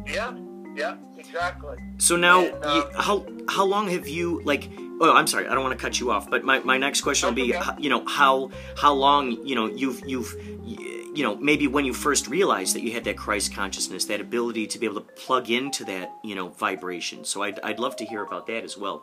[0.07, 0.35] Yeah,
[0.75, 1.77] yeah, exactly.
[1.99, 4.71] So now, And, uh, you, how how long have you like?
[5.01, 6.31] Oh, I'm sorry, I don't want to cut you off.
[6.31, 7.71] But my, my next question will be, okay.
[7.79, 12.29] you know, how how long you know you've you've you know maybe when you first
[12.29, 15.85] realized that you had that Christ consciousness, that ability to be able to plug into
[15.87, 17.25] that you know vibration.
[17.25, 19.03] So I'd I'd love to hear about that as well.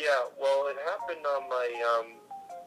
[0.00, 2.06] Yeah, well, it happened on my um,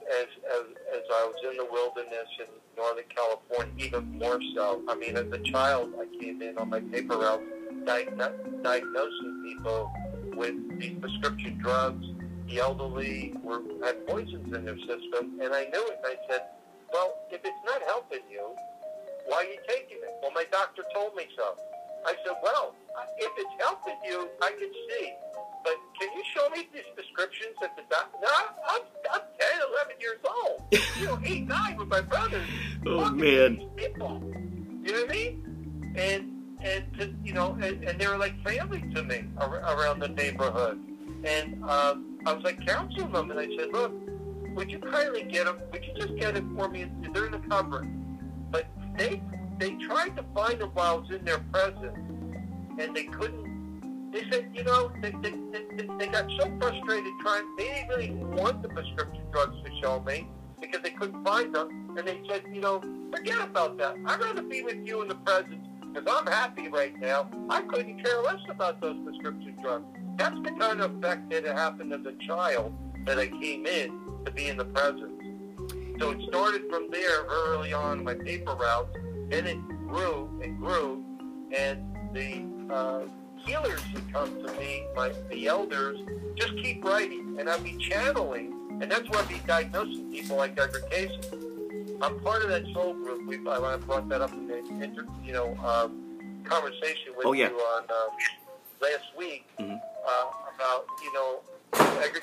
[0.05, 2.45] as as as I was in the wilderness in
[2.77, 4.83] Northern California, even more so.
[4.87, 7.41] I mean, as a child, I came in on my paper route
[7.85, 9.91] diagno- diagnosing people
[10.35, 12.05] with these prescription drugs.
[12.47, 16.01] The elderly were had poisons in their system, and I knew it.
[16.05, 16.43] And I said,
[16.93, 18.55] "Well, if it's not helping you,
[19.25, 21.57] why are you taking it?" Well, my doctor told me so.
[22.05, 22.75] I said, "Well,
[23.17, 25.13] if it's helping you, I can see."
[25.63, 28.17] But can you show me these prescriptions at the doctor?
[28.21, 28.27] No,
[28.67, 28.81] I'm,
[29.13, 30.61] I'm 10, 11 years old.
[30.99, 32.47] You know, 8, 9 with my brothers.
[32.85, 33.69] Oh, man.
[33.75, 34.21] People.
[34.83, 35.93] You know what I mean?
[35.97, 39.99] And, and to, you know, and, and they were like family to me ar- around
[39.99, 40.79] the neighborhood.
[41.23, 43.93] And uh, I was like counseling them, and I said, look,
[44.55, 45.57] would you kindly get them?
[45.71, 46.85] Would you just get it for me?
[47.13, 47.87] They're in the cupboard.
[48.51, 49.21] But they
[49.59, 51.97] they tried to find them while I was in their presence,
[52.79, 53.53] and they couldn't
[54.13, 58.11] they said, you know, they, they, they, they got so frustrated trying, they didn't really
[58.11, 60.27] want the prescription drugs to show me
[60.61, 61.95] because they couldn't find them.
[61.97, 62.79] And they said, you know,
[63.11, 63.95] forget about that.
[64.05, 67.27] I'd rather be with you in the present because I'm happy right now.
[67.49, 69.85] I couldn't care less about those prescription drugs.
[70.17, 72.71] That's the kind of effect that happened as a child
[73.05, 75.11] that I came in to be in the present.
[75.99, 78.89] So it started from there early on my paper route.
[79.29, 79.57] Then it
[79.87, 81.03] grew and grew,
[81.57, 81.79] and
[82.13, 83.01] the uh,
[83.45, 85.97] healers would come to me, my the elders,
[86.35, 90.51] just keep writing, and I'd be channeling, and that's why I'd be diagnosing people like
[90.59, 91.11] Edgar Cayce.
[92.01, 93.27] I'm part of that soul group.
[93.27, 97.49] We I brought that up in the inter, you know um, conversation with Oh, yeah.
[97.49, 98.09] you on um,
[98.81, 99.79] last week Mhm.
[100.07, 101.39] uh, about you know
[101.73, 102.19] Edgar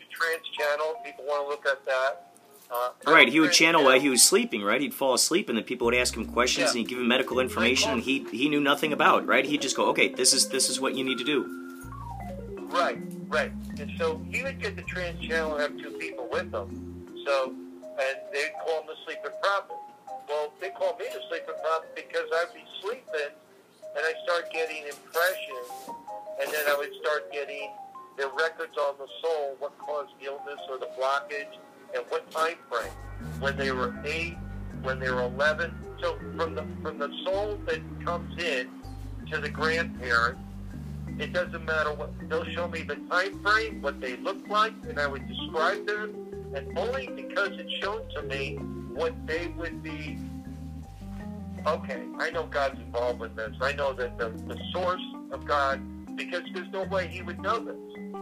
[0.00, 0.94] the trance channel.
[1.04, 2.27] People want to look at that.
[2.70, 4.62] Uh, Right, he would channel while he was sleeping.
[4.62, 6.68] Right, he'd fall asleep, and then people would ask him questions, Yeah.
[6.70, 9.26] and he'd give him medical information, and he he knew nothing about.
[9.26, 11.46] Right, he'd just go, okay, this is this is what you need to do.
[12.70, 13.52] Right, right.
[13.80, 17.24] And so he would get the trance channel and have two people with him.
[17.24, 17.54] So,
[17.98, 19.76] and they'd call him the sleeping prophet.
[20.28, 23.32] Well, they call me the sleeping prophet because I'd be sleeping
[23.96, 25.96] and I start getting impressions
[26.40, 27.70] and then I would start getting
[28.18, 31.56] the records on the soul, what caused the illness or the blockage
[31.94, 32.92] and what time frame.
[33.40, 34.36] When they were eight,
[34.82, 35.74] when they were 11.
[36.00, 38.68] So from the, from the soul that comes in
[39.30, 40.38] to the grandparent,
[41.18, 44.98] it doesn't matter what they'll show me the time frame, what they look like, and
[45.00, 48.56] I would describe them, and only because it's shown to me
[48.94, 50.18] what they would be.
[51.66, 53.50] Okay, I know God's involved with this.
[53.60, 55.80] I know that the, the source of God,
[56.16, 57.76] because there's no way He would know this.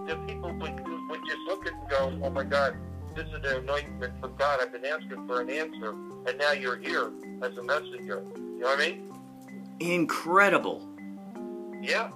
[0.09, 2.77] The people would would just look at it and go, "Oh my God,
[3.17, 4.61] this is an anointment from God.
[4.61, 5.91] I've been asking for an answer,
[6.27, 7.11] and now you're here
[7.43, 9.13] as a messenger." You know what I mean?
[9.81, 10.87] Incredible.
[11.83, 12.11] Yeah,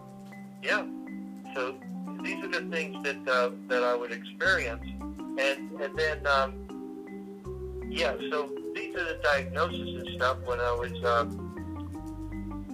[0.63, 0.85] yeah.
[1.55, 1.77] So
[2.23, 8.15] these are the things that uh, that I would experience, and and then um, yeah.
[8.31, 10.93] So these are the diagnoses and stuff when I was.
[11.03, 11.25] Uh,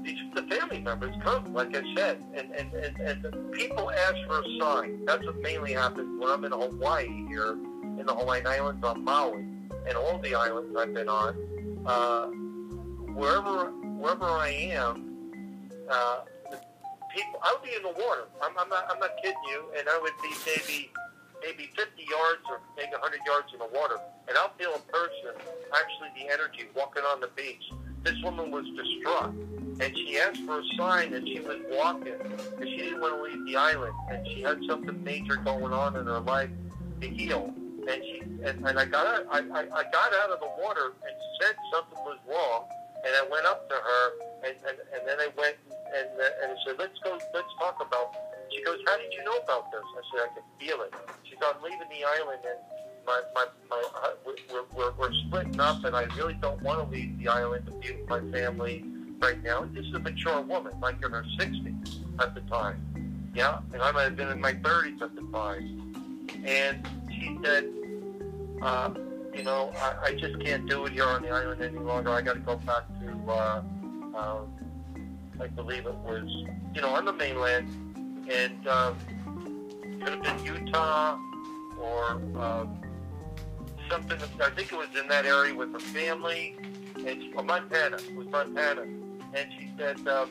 [0.03, 4.17] these the family members come, like I said, and and, and and the people ask
[4.27, 5.05] for a sign.
[5.05, 7.57] That's what mainly happens when I'm in Hawaii here,
[7.99, 9.43] in the Hawaiian Islands on Maui,
[9.87, 11.37] and all the islands I've been on.
[11.87, 12.27] Uh,
[13.13, 16.21] wherever wherever I am, uh,
[17.17, 18.29] people, I would be in the water.
[18.43, 20.91] I'm, I'm not, I'm not kidding you, and I would be maybe,
[21.43, 23.97] maybe 50 yards or maybe 100 yards in the water,
[24.29, 25.41] and I'll feel a person,
[25.73, 27.65] actually the energy, walking on the beach.
[28.03, 29.35] This woman was distraught,
[29.81, 33.23] and she asked for a sign, and she was walking, and she didn't want to
[33.23, 36.51] leave the island, and she had something major going on in her life
[37.01, 37.53] to heal.
[37.89, 40.93] And she and, and I got out, I, I, I got out of the water
[41.07, 42.67] and said something was wrong,
[43.05, 44.05] and I went up to her,
[44.45, 48.15] and, and, and then I went and uh, and said, let's go, let's talk about.
[48.51, 49.83] She goes, how did you know about this?
[49.83, 50.95] I said, I can feel it.
[51.25, 52.59] She said, I'm leaving the island, and
[53.07, 56.95] my my, my uh, we're, we're we're splitting up, and I really don't want to
[56.95, 58.85] leave the island to be with my family
[59.21, 59.63] right now.
[59.63, 63.31] And this is a mature woman, like in her 60s at the time.
[63.35, 65.83] Yeah, and I might have been in my 30s at the time.
[66.45, 66.89] And
[67.27, 67.65] she said,
[68.63, 68.91] uh,
[69.35, 72.11] you know, I, I just can't do it here on the island any longer.
[72.11, 73.63] I got to go back to uh,
[74.15, 74.39] uh,
[75.41, 76.29] I believe it was,
[76.75, 77.69] you know, on the mainland,
[78.31, 78.97] and um,
[80.03, 81.19] could have been Utah
[81.79, 82.67] or uh,
[83.91, 84.19] something.
[84.41, 86.55] I think it was in that area with her family,
[86.97, 87.97] and she, or Montana.
[87.97, 90.31] It was Montana, and she said, um,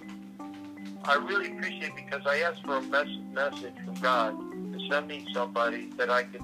[1.04, 4.40] "I really appreciate because I asked for a mess- message from God
[4.74, 6.42] to send me somebody that I could.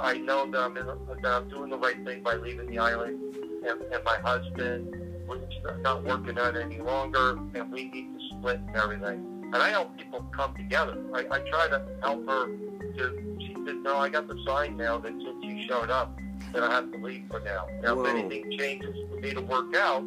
[0.00, 3.18] I know that I'm in, that I'm doing the right thing by leaving the island,
[3.66, 5.40] and, and my husband." was
[5.80, 9.50] not working out any longer, and we need to split and everything.
[9.52, 10.96] And I help people come together.
[11.14, 13.36] I, I try to help her to.
[13.40, 16.16] She said, "No, I got the sign now that since you showed up,
[16.52, 17.66] that I have to leave for now.
[17.82, 18.04] Now, Whoa.
[18.04, 20.04] if anything changes for me to work out,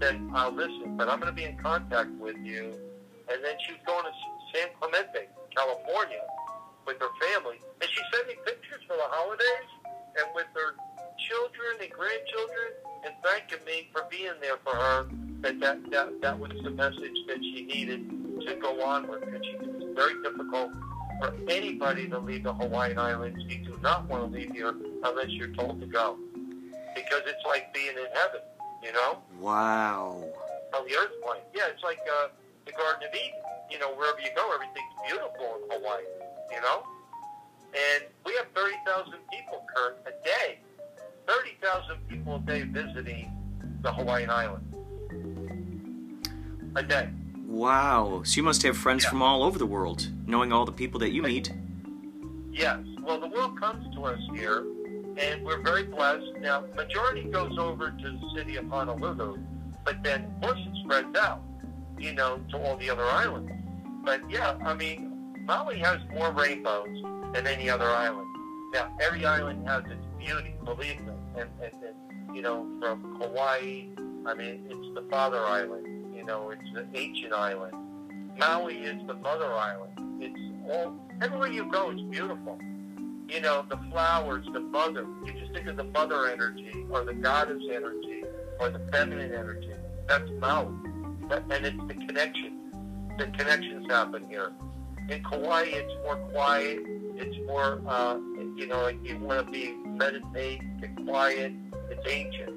[0.00, 0.96] then I'll listen.
[0.96, 2.74] But I'm going to be in contact with you."
[3.30, 4.10] And then she was going to
[4.54, 6.22] San Clemente, California,
[6.86, 9.70] with her family, and she sent me pictures for the holidays
[10.18, 10.74] and with her
[11.28, 12.68] children and grandchildren
[13.04, 15.06] and thanking me for being there for her.
[15.40, 18.10] That that, that, that was the message that she needed
[18.46, 19.22] to go on with.
[19.22, 20.72] And she said it's very difficult
[21.20, 23.38] for anybody to leave the Hawaiian Islands.
[23.48, 24.74] You do not want to leave here
[25.04, 26.18] unless you're told to go.
[26.94, 28.40] Because it's like being in heaven,
[28.82, 30.24] you know, Wow.
[30.74, 31.42] on the earth plane.
[31.54, 32.28] Yeah, it's like uh,
[32.66, 33.38] the Garden of Eden.
[33.70, 36.02] You know, wherever you go, everything's beautiful in Hawaii,
[36.50, 36.82] you know?
[37.74, 40.58] And we have 30,000 people, Kurt, a day
[41.28, 43.30] 30,000 people a day visiting
[43.82, 44.64] the Hawaiian Island.
[46.74, 47.10] A day.
[47.46, 48.22] Wow.
[48.24, 49.10] So you must have friends Yeah.
[49.10, 51.52] from all over the world, knowing all the people that you meet.
[52.50, 52.80] Yes.
[53.02, 54.64] Well, the world comes to us here,
[55.18, 56.32] and we're very blessed.
[56.40, 59.38] Now, majority goes over to the city of Honolulu,
[59.84, 61.42] but then, of course, it spreads out,
[61.98, 63.52] you know, to all the other islands.
[64.04, 67.02] But yeah, I mean, Maui has more rainbows
[67.32, 68.26] than any other island.
[68.72, 71.12] Now, every island has its beauty, believe me.
[71.36, 73.88] And, and, and you know, from Hawaii,
[74.26, 76.14] I mean, it's the father island.
[76.14, 77.74] You know, it's the ancient island.
[78.38, 79.92] Maui is the mother island.
[80.20, 82.58] It's all everywhere you go, it's beautiful.
[83.28, 85.06] You know, the flowers, the mother.
[85.24, 88.24] You just think of the mother energy, or the goddess energy,
[88.60, 89.70] or the feminine energy.
[90.06, 90.72] That's Maui,
[91.30, 92.58] and it's the connection.
[93.18, 94.52] The connections happen here.
[95.08, 96.78] In Kauai, it's more quiet.
[97.20, 98.14] It's more, uh,
[98.54, 101.52] you know, like you want to be meditate, get quiet.
[101.90, 102.50] It's ancient,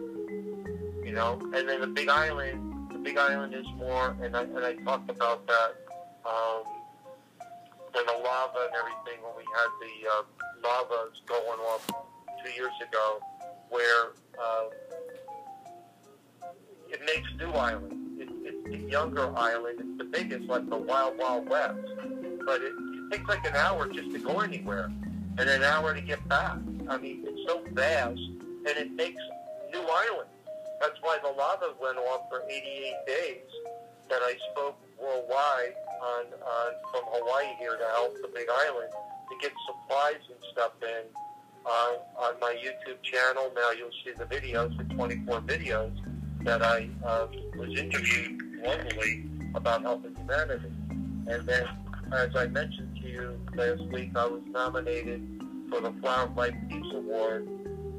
[1.03, 1.39] you know.
[1.55, 5.09] And then the Big Island, the Big Island is more, and I and I talked
[5.09, 5.71] about that,
[6.25, 6.63] um,
[7.95, 10.23] and the lava and everything when we had the uh,
[10.63, 11.87] lavas going off
[12.45, 13.19] two years ago,
[13.69, 14.65] where uh,
[16.87, 18.21] it makes New Island.
[18.21, 19.79] It, it's the younger island.
[19.79, 21.79] It's the biggest, like the Wild Wild West.
[22.45, 22.73] But it
[23.11, 24.85] takes like an hour just to go anywhere,
[25.37, 26.57] and an hour to get back.
[26.87, 29.21] I mean, it's so vast, and it makes
[29.71, 30.29] New Island.
[30.79, 33.37] That's why the lava went off for 88 days.
[34.09, 39.35] That I spoke worldwide on, on from Hawaii here to help the Big Island to
[39.41, 41.05] get supplies and stuff in
[41.65, 43.51] on, on my YouTube channel.
[43.55, 45.95] Now you'll see the videos, the 24 videos
[46.43, 50.73] that I uh, was interviewed globally about helping humanity.
[51.27, 51.67] And then,
[52.11, 56.93] as I mentioned you last week, I was nominated for the Flower of Life Peace
[56.93, 57.47] Award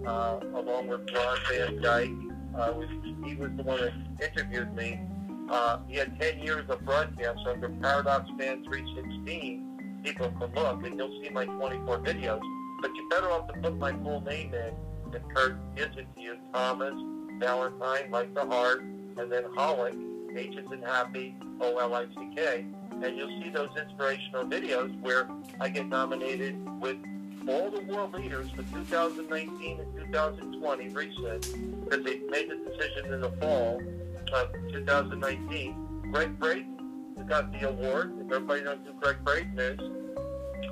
[0.07, 2.11] uh, along with Ron Van Dyke.
[2.55, 2.89] Uh, was,
[3.25, 5.01] he was the one that interviewed me.
[5.51, 10.01] Uh, he had 10 years of broadcasts under Paradox Band 316.
[10.05, 12.41] People can look, and you'll see my 24 videos.
[12.81, 16.95] But you better off to put my full name in, and Kurt to you, Thomas
[17.39, 19.97] Valentine, like the heart, and then Holick,
[20.37, 22.67] H is in happy, O-L-I-C-K.
[23.03, 25.29] And you'll see those inspirational videos where
[25.61, 26.97] I get nominated with
[27.49, 33.21] all the world leaders for 2019 and 2020 recent, because they made the decision in
[33.21, 33.83] the fall
[34.33, 36.11] of 2019.
[36.13, 38.15] Gregg Braden got the award.
[38.21, 39.81] If everybody knows who Gregg Braden is,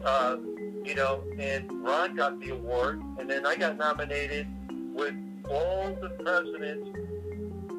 [0.04, 0.36] uh,
[0.84, 4.46] you know, and Ron got the award, and then I got nominated
[4.94, 5.14] with
[5.50, 6.88] all the presidents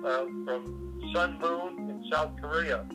[0.05, 2.85] uh, from Sun Moon in South Korea,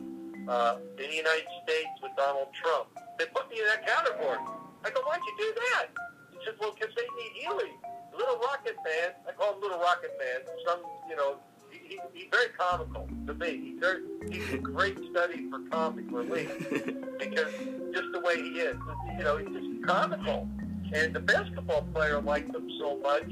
[0.49, 2.87] uh, in the United States with Donald Trump.
[3.19, 4.39] They put me in that category.
[4.85, 5.87] I go, why'd you do that?
[6.31, 7.73] He says, well, because they need healing.
[8.17, 10.41] Little Rocket Man, I call him Little Rocket Man.
[10.65, 11.37] Some, you know,
[11.69, 13.57] he, he, he's very comical to me.
[13.57, 16.49] He's very, he's a great study for comic relief
[17.19, 17.53] because
[17.93, 18.77] just the way he is,
[19.17, 20.47] you know, he's just comical.
[20.93, 23.31] And the basketball player liked him so much,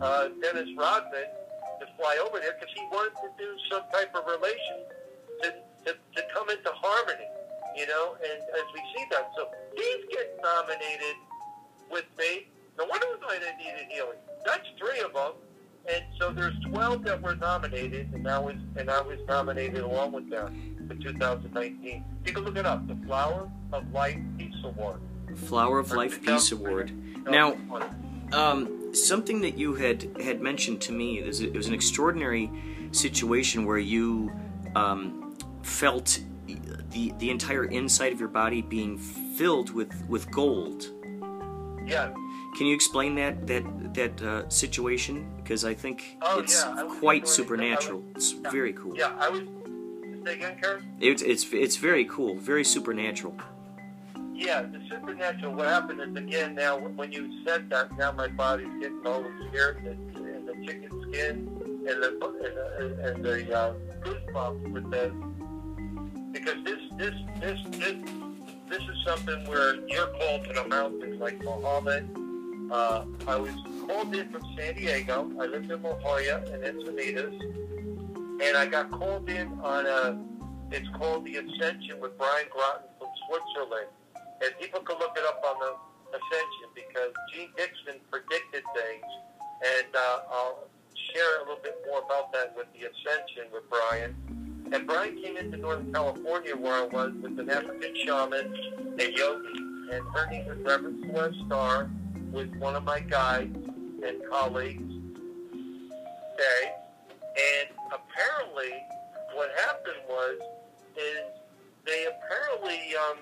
[0.00, 1.24] uh, Dennis Rodman,
[1.80, 4.84] to fly over there because he wanted to do some type of relation
[5.42, 5.54] to,
[5.86, 7.26] to, to come into harmony,
[7.76, 9.30] you know, and as we see that.
[9.36, 11.16] So he's getting nominated
[11.90, 12.48] with me.
[12.76, 14.18] No wonder why I needed healing.
[14.44, 15.32] That's three of them.
[15.88, 20.12] And so there's 12 that were nominated, and I was and I was nominated along
[20.12, 20.74] with them.
[20.88, 22.04] for 2019.
[22.26, 22.86] You can look it up.
[22.88, 25.00] The Flower of Life Peace Award.
[25.36, 26.92] Flower of Life Peace Award.
[27.24, 27.56] Now,
[28.32, 32.50] um, something that you had had mentioned to me is it was an extraordinary
[32.90, 34.32] situation where you
[34.74, 35.25] um,
[35.66, 36.20] felt
[36.90, 40.86] the the entire inside of your body being filled with with gold.
[41.84, 42.12] Yeah.
[42.56, 43.64] Can you explain that that
[43.94, 45.26] that uh, situation?
[45.36, 48.02] Because I think Oh, it's yeah, I quite supernatural.
[48.02, 48.50] I It's yeah.
[48.50, 48.96] very cool.
[48.96, 49.42] Yeah, I was.
[50.24, 50.82] Say again, Kurt?
[51.00, 53.34] It's it's it's very cool, very supernatural.
[54.34, 55.54] Yeah, the supernatural.
[55.54, 59.32] What happened is again now when you said that, now my body's getting all the
[59.48, 61.34] spirit and, and the chicken skin
[61.88, 62.10] and the
[62.44, 65.12] and the, and the uh, goosebumps with this
[66.38, 67.96] because this this this this
[68.68, 72.04] this is something where you're called to the mountains like Muhammad.
[72.70, 73.54] Uh, I was
[73.86, 75.30] called in from San Diego.
[75.40, 77.36] I lived in La Jolla and Encinitas,
[78.42, 80.22] and I got called in on a.
[80.72, 83.88] It's called the Ascension with Brian Grattan from Switzerland,
[84.42, 85.72] and people can look it up on the
[86.18, 89.08] Ascension because Jeane Dixon predicted things,
[89.78, 90.68] and uh, I'll
[91.14, 94.35] share a little bit more about that with the Ascension with Brian.
[94.72, 98.54] And Brian came into Northern California where I was with an African shaman
[98.98, 99.58] and yogi,
[99.92, 101.90] and her name was Reverend Celeste Starr,
[102.32, 104.82] was one of my guides and colleagues.
[106.34, 106.72] Okay,
[107.36, 108.72] and apparently,
[109.34, 110.38] what happened was,
[110.96, 111.18] is
[111.86, 113.18] they apparently, um,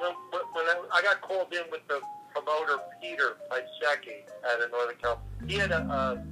[0.00, 0.12] when
[0.52, 2.00] when I, I got called in with the
[2.32, 6.24] promoter Peter Pisecki out of Northern California, he had a, a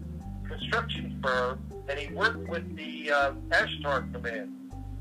[0.48, 4.52] construction firm, and he worked with the uh, Ashtar Command.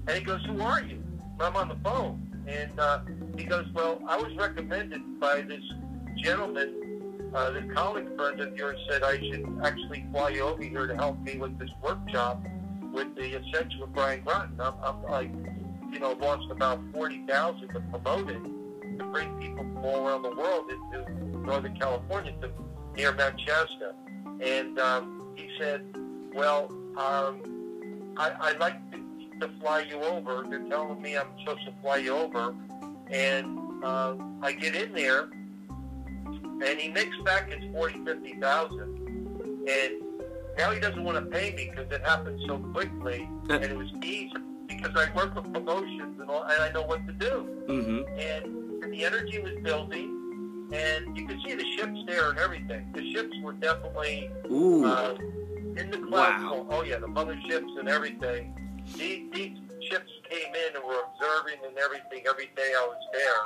[0.07, 1.03] And he goes, "Who are you?"
[1.39, 2.99] I'm on the phone, and uh,
[3.37, 5.63] he goes, "Well, I was recommended by this
[6.23, 6.81] gentleman."
[7.33, 10.95] Uh, this colleague friend of yours said I should actually fly you over here to
[10.95, 12.41] help me with this workshop
[12.93, 14.55] with the Ascension with Brian Grattan.
[14.61, 15.31] I'm, I'm like,
[15.91, 18.41] you know, lost about 40,000 to promote it
[18.97, 22.51] to bring people from all around the world into Northern California to
[22.95, 23.93] near Mount Shasta.
[24.39, 25.85] And um, he said,
[26.35, 26.67] well,
[26.97, 28.97] um, I, I'd like to,
[29.39, 30.45] to fly you over.
[30.49, 32.53] They're telling me I'm supposed to fly you over.
[33.09, 35.29] And uh, I get in there,
[36.25, 38.81] and he makes back his 40, 50,000.
[39.67, 40.05] And
[40.57, 43.89] now he doesn't want to pay me because it happened so quickly, and it was
[44.03, 44.33] easy
[44.67, 47.47] because I work with promotions and all, and I know what to do.
[47.67, 48.19] Mm-hmm.
[48.19, 50.24] And the energy was building,
[50.71, 52.91] and you could see the ships there and everything.
[52.93, 55.15] The ships were definitely uh,
[55.77, 56.43] in the clouds.
[56.43, 56.67] Wow.
[56.69, 58.53] Oh yeah, the motherships and everything.
[58.97, 59.57] These, these
[59.89, 63.41] ships came in and were observing and everything every day I was there.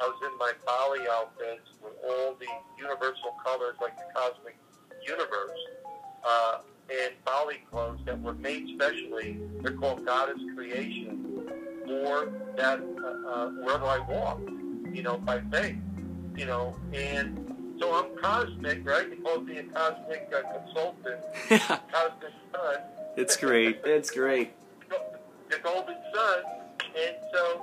[0.00, 2.46] I was in my Bali outfits with all the
[2.78, 4.56] universal colors like the cosmic
[5.06, 5.58] universe.
[6.24, 6.58] Uh,
[6.90, 9.38] and Bali clothes that were made specially.
[9.62, 11.44] They're called Goddess Creation
[11.86, 14.40] for that uh, uh, wherever I walk,
[14.92, 15.76] you know, by faith,
[16.38, 16.76] you know.
[16.94, 19.06] And so I'm cosmic, right?
[19.22, 21.20] Call me a cosmic uh, consultant,
[21.92, 22.80] cosmic sun,
[23.18, 23.80] it's great.
[23.84, 24.52] It's great.
[25.50, 26.42] the golden sun.
[26.96, 27.62] And so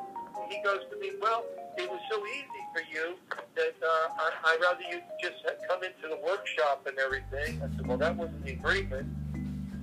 [0.50, 1.46] he goes to me, well,
[1.78, 3.16] it was so easy for you
[3.56, 5.36] that uh, I, I'd rather you just
[5.70, 7.62] come into the workshop and everything.
[7.62, 9.08] I said, well, that wasn't the agreement.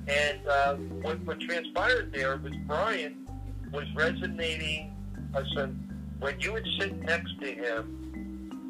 [0.09, 3.26] And uh, what, what transpired there was Brian
[3.72, 4.95] was resonating.
[5.34, 5.74] I said,
[6.18, 8.01] when you would sit next to him,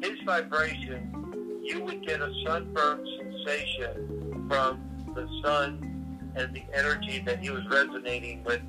[0.03, 4.81] his vibration, you would get a sunburn sensation from
[5.15, 8.61] the sun and the energy that he was resonating with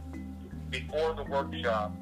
[0.70, 1.92] before the workshop.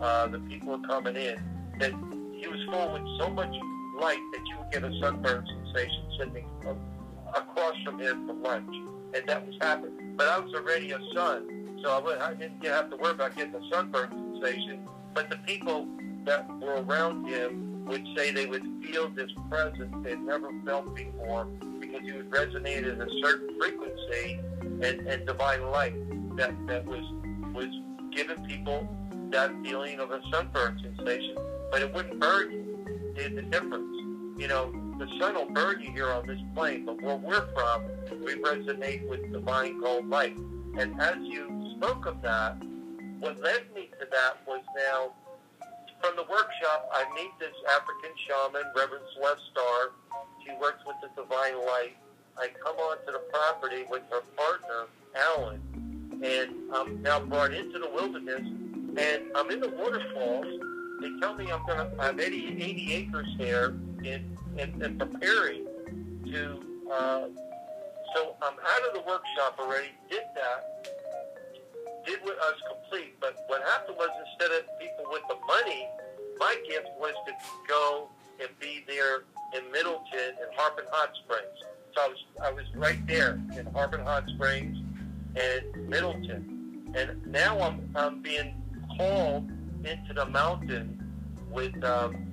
[0.00, 1.40] Uh, the people were coming in.
[1.78, 1.92] That
[2.34, 3.54] he was full with so much
[4.00, 6.46] light that you would get a sunburn sensation sitting
[7.34, 8.74] across from him for lunch.
[9.14, 10.14] And that was happening.
[10.16, 13.36] But I was already a sun, so I, would, I didn't have to worry about
[13.36, 14.88] getting a sunburn sensation.
[15.14, 15.86] But the people
[16.24, 21.46] that were around him would say they would feel this presence they'd never felt before
[21.80, 25.94] because he would resonate at a certain frequency and, and divine light
[26.36, 27.04] that, that was
[27.54, 27.68] was
[28.10, 28.88] giving people
[29.30, 31.36] that feeling of a sunburn sensation.
[31.70, 33.12] But it wouldn't burn you.
[33.16, 33.96] There's a difference.
[34.38, 37.82] You know, the sun will burn you here on this plane, but where we're from,
[38.24, 40.36] we resonate with divine gold light.
[40.78, 42.56] And as you spoke of that,
[43.20, 45.12] what led me to that was now
[46.02, 49.92] from the workshop, I meet this African shaman, Reverend Celeste Starr.
[50.44, 51.96] She works with the divine light.
[52.36, 55.60] I come onto the property with her partner, Alan,
[56.24, 60.46] and I'm now brought into the wilderness, and I'm in the waterfalls.
[61.00, 61.62] They tell me I'm
[62.00, 63.66] have 80, 80 acres there
[64.02, 65.66] in, in, in preparing
[66.26, 67.26] to, uh,
[68.14, 71.01] so I'm out of the workshop already, did that,
[72.04, 73.18] did with us complete.
[73.20, 75.88] But what happened was instead of people with the money,
[76.38, 77.32] my gift was to
[77.68, 78.08] go
[78.40, 79.24] and be there
[79.56, 81.58] in Middletown and Harbin Hot Springs.
[81.94, 84.78] So I was I was right there in Harbin Hot Springs
[85.36, 88.54] and Middletown, and now I'm I'm being
[88.96, 89.50] called
[89.84, 90.98] into the mountain
[91.50, 91.82] with.
[91.84, 92.28] Um,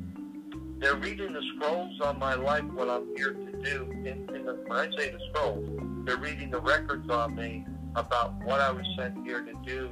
[0.80, 3.91] they're reading the scrolls on my life, what I'm here to do.
[3.91, 5.67] In, in the, when I say the scrolls,
[6.05, 7.65] they're reading the records on me
[8.00, 9.91] about what I was sent here to do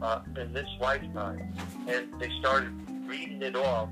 [0.00, 1.52] uh, in this lifetime.
[1.88, 2.72] And they started
[3.06, 3.88] reading it off,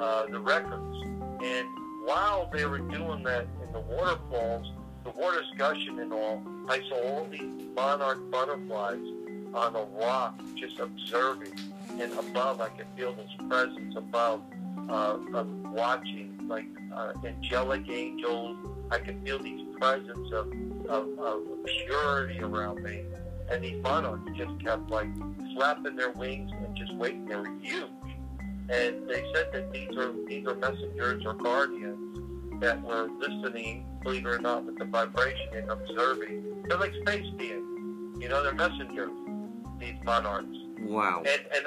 [0.00, 0.96] uh, the records.
[1.42, 1.66] And
[2.06, 4.70] while they were doing that in the waterfalls,
[5.04, 9.00] the water's gushing and all, I saw all these monarch butterflies
[9.54, 11.54] on a rock just observing.
[11.98, 14.42] And above, I could feel this presence above
[14.88, 18.56] uh, of watching, like uh, angelic angels.
[18.90, 20.52] I could feel these presence of,
[20.90, 23.04] of, uh, of purity around me.
[23.50, 25.08] And these monarchs just kept like
[25.54, 27.26] flapping their wings and just waiting.
[27.26, 27.90] They were huge.
[28.68, 34.26] And they said that these are these are messengers or guardians that were listening, believe
[34.26, 36.64] it or not, with the vibration and observing.
[36.68, 38.22] They're like space beings.
[38.22, 39.10] You know, they're messengers,
[39.80, 40.56] these monarchs.
[40.82, 41.24] Wow.
[41.26, 41.66] And and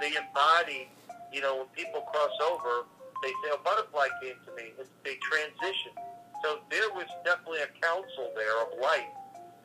[0.00, 0.88] they embody
[1.32, 2.86] you know, when people cross over,
[3.22, 4.72] they say, a butterfly came to me.
[4.78, 5.92] It's, they transition.
[6.42, 9.08] So there was definitely a council there of light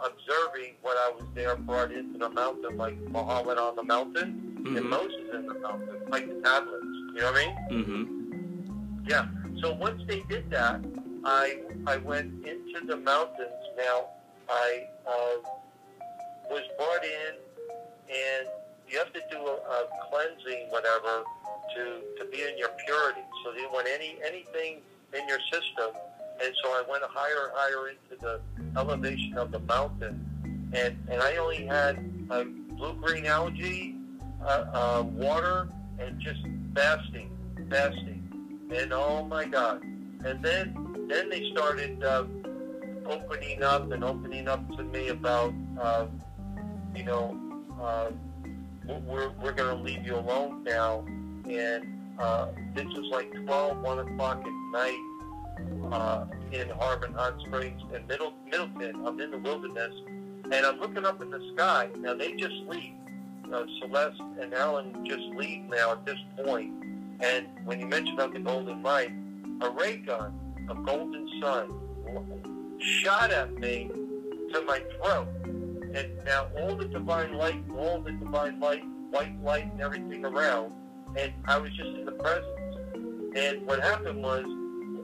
[0.04, 4.78] observing what I was there brought into the mountain, like Muhammad on the mountain Mhm.
[4.78, 6.84] and Moses in the mountain, like the tablets.
[6.84, 7.56] You know what I mean?
[7.72, 9.08] Mm-hmm.
[9.10, 9.26] Yeah.
[9.62, 10.82] So once they did that,
[11.24, 13.62] I I went into the mountains.
[13.78, 14.10] Now
[14.50, 15.38] I uh,
[16.50, 17.34] was brought in,
[18.10, 18.48] and
[18.90, 21.24] you have to do a, a cleansing, whatever,
[21.76, 21.84] to
[22.20, 23.22] to be in your purity.
[23.44, 24.82] So you want any anything
[25.14, 25.96] in your system,
[26.42, 31.22] and so I went higher and higher into the elevation of the mountain, and and
[31.22, 31.98] I only had
[32.30, 33.96] uh, blue green algae,
[34.42, 35.70] uh, uh, water,
[36.00, 36.42] and just
[36.74, 37.30] fasting,
[37.70, 39.84] fasting, and oh my God!
[39.84, 42.26] And then then they started uh,
[43.06, 46.08] opening up and opening up to me about uh,
[46.96, 47.40] you know.
[47.82, 48.12] Uh,
[48.88, 51.04] we're, we're going to leave you alone now.
[51.50, 55.15] And uh, this was like 12, 1 o'clock at night
[55.92, 59.06] uh, in Harbin Hot Springs in Middle, Middletown.
[59.06, 59.94] I'm in the wilderness,
[60.46, 61.90] and I'm looking up in the sky.
[62.00, 62.94] Now, they just leave.
[63.54, 66.74] Uh, Celeste and Ellen just leave now at this point.
[67.20, 69.12] And when you mentioned about the golden light,
[69.62, 70.34] a ray gun,
[70.70, 73.90] a golden sun, shot at me
[74.52, 75.28] to my throat.
[75.46, 80.74] And now all the divine light, all the divine light, white light and everything around,
[81.16, 82.48] and I was just in the presence.
[83.36, 84.46] And what happened was,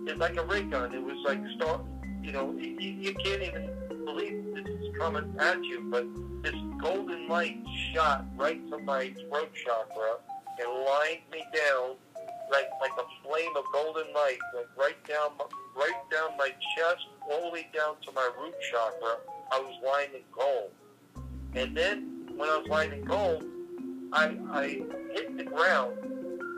[0.08, 0.94] it's like a ray gun.
[0.94, 1.82] It was like start,
[2.22, 3.70] you know, you, you can't even
[4.06, 6.06] believe this is coming at you, but
[6.44, 7.58] this golden light
[7.94, 10.18] shot right to my throat chakra
[10.60, 11.96] and lined me down
[12.52, 15.32] like like a flame of golden light, like right down
[15.76, 19.18] right down my chest, all the way down to my root chakra.
[19.52, 20.72] I was lined in gold.
[21.54, 23.44] And then when I was lined in gold,
[24.14, 24.68] I, I
[25.14, 25.98] hit the ground.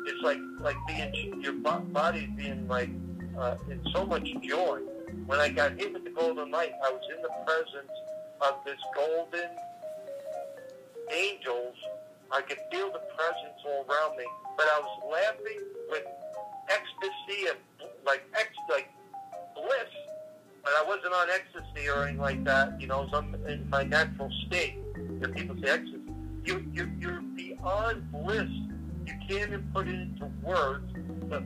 [0.05, 2.89] It's like like being your bo- body's being like
[3.37, 4.79] uh, in so much joy.
[5.25, 7.91] When I got hit with the golden light, I was in the presence
[8.41, 9.49] of this golden
[11.11, 11.75] angels.
[12.31, 14.25] I could feel the presence all around me,
[14.57, 16.03] but I was laughing with
[16.69, 18.89] ecstasy and like ex like
[19.55, 19.91] bliss.
[20.63, 22.79] But I wasn't on ecstasy or anything like that.
[22.79, 24.75] You know, I'm in my natural state.
[25.21, 26.01] If people say ecstasy,
[26.45, 28.49] you you you're beyond bliss.
[29.05, 30.91] You can't even put it into words.
[31.29, 31.43] But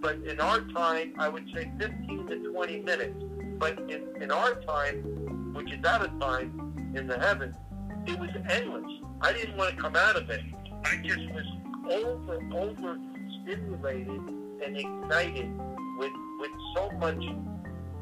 [0.00, 3.24] but in our time, I would say 15 to 20 minutes.
[3.58, 7.56] But in, in our time, which is out of time in the heavens,
[8.06, 8.90] it was endless.
[9.20, 10.40] I didn't want to come out of it.
[10.84, 11.44] I just was
[11.90, 12.98] over, over
[13.42, 14.20] stimulated
[14.64, 15.50] and ignited
[15.98, 17.24] with, with so much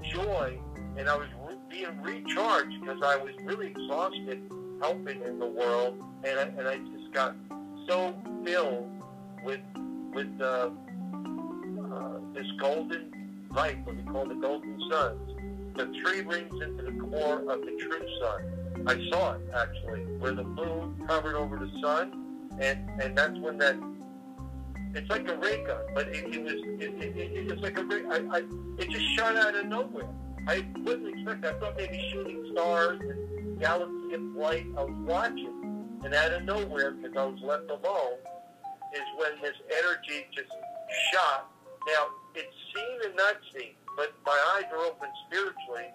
[0.03, 0.59] joy.
[0.99, 4.51] And I was re- being recharged because I was really exhausted
[4.83, 5.99] helping in the world.
[6.25, 7.35] And I, and I just got
[7.89, 8.91] so filled
[9.43, 9.61] with,
[10.13, 10.71] with uh,
[12.37, 17.41] this golden light, what we call the golden sun, The three rings into the core
[17.41, 18.85] of the true sun.
[18.87, 23.59] I saw it actually, where the moon covered over the sun, and and that's when
[23.59, 23.77] that.
[24.95, 27.85] It's like a ray gun, but it, it was it, it, it, it's like a
[27.85, 28.05] ray.
[28.05, 28.39] I, I
[28.79, 30.09] it just shot out of nowhere.
[30.47, 31.51] I wasn't expecting.
[31.51, 34.67] I thought maybe shooting stars and galaxy of light.
[34.79, 38.19] I was watching, and out of nowhere, because I was left alone,
[38.95, 40.51] is when this energy just
[41.13, 41.51] shot.
[41.87, 45.93] Now it's seen and not seen, but my eyes are open spiritually.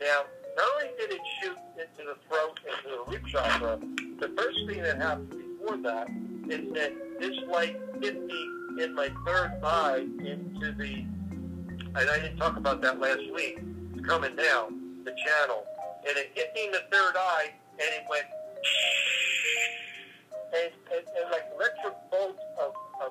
[0.00, 0.22] Now,
[0.56, 3.78] not only did it shoot into the throat, into the root chakra,
[4.20, 6.08] the first thing that happened before that
[6.48, 12.36] is that this light hit me in my third eye into the, and I didn't
[12.36, 13.58] talk about that last week,
[14.04, 15.64] coming down the channel,
[16.06, 18.26] and it hit me in the third eye, and it went,
[20.54, 22.72] and, and, and like electric bolts of,
[23.04, 23.10] of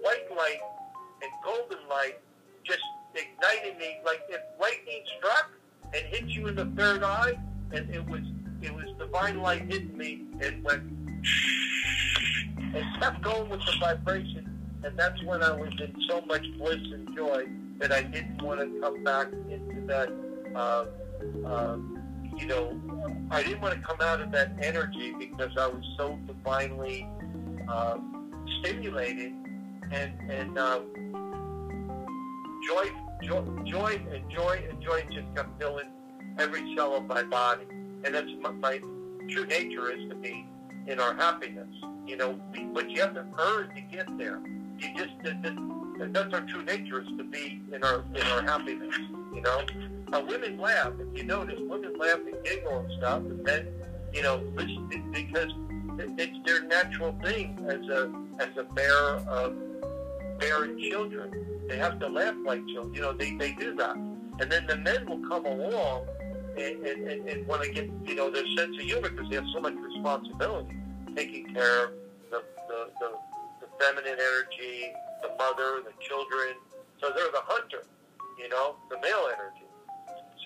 [0.00, 0.60] white light
[1.22, 2.18] and golden light
[2.64, 2.82] just
[3.14, 5.50] ignited me like if lightning struck
[5.94, 7.38] and hit you in the third eye,
[7.72, 8.20] and it was
[8.62, 10.82] it was divine light hitting me and went
[12.74, 16.80] and kept going with the vibration, and that's when I was in so much bliss
[16.92, 17.44] and joy
[17.78, 20.10] that I didn't want to come back into that.
[20.54, 20.84] Uh,
[21.46, 21.76] uh,
[22.36, 22.80] you know,
[23.30, 27.08] I didn't want to come out of that energy because I was so divinely
[27.68, 27.98] uh,
[28.60, 29.32] stimulated
[29.90, 30.80] and and uh,
[32.68, 32.90] joy,
[33.22, 35.88] joy, joy, and joy and joy just kept filling
[36.38, 37.64] every cell of my body,
[38.04, 38.78] and that's my, my
[39.30, 40.46] true nature is to be
[40.86, 41.68] in our happiness.
[42.06, 42.38] You know,
[42.72, 44.40] but you have to earn to get there.
[44.78, 45.12] You just
[46.12, 48.94] that's our true nature is to be in our in our happiness.
[49.34, 49.62] You know,
[50.12, 50.92] uh, women laugh.
[50.98, 53.68] If you notice, women laugh and giggle and stuff, and then
[54.12, 54.38] you know,
[55.12, 55.52] because
[55.98, 59.54] it's their natural thing as a as a bear of
[60.38, 61.66] bearing children.
[61.68, 62.94] They have to laugh like children.
[62.94, 63.96] You know, they, they do that.
[63.96, 66.06] And then the men will come along
[66.56, 69.36] and, and, and, and want to get, you know, their sense of humor because they
[69.36, 70.76] have so much responsibility,
[71.14, 71.90] taking care of
[72.30, 73.10] the, the, the,
[73.60, 76.54] the feminine energy, the mother, the children.
[77.00, 77.84] So they're the hunter,
[78.38, 79.66] you know, the male energy.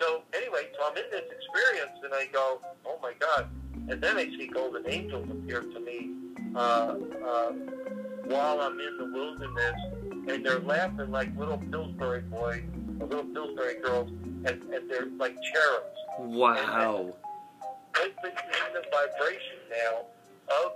[0.01, 3.49] So anyway, so I'm in this experience and I go, oh my God.
[3.88, 6.11] And then I see golden angels appear to me
[6.55, 7.53] uh, uh,
[8.33, 9.74] while I'm in the wilderness,
[10.28, 12.62] and they're laughing like little Pillsbury boys,
[13.01, 15.97] or little Pillsbury girls, and, and they're like cherubs.
[16.18, 17.14] Wow.
[18.01, 20.07] And, and in the vibration now
[20.49, 20.72] of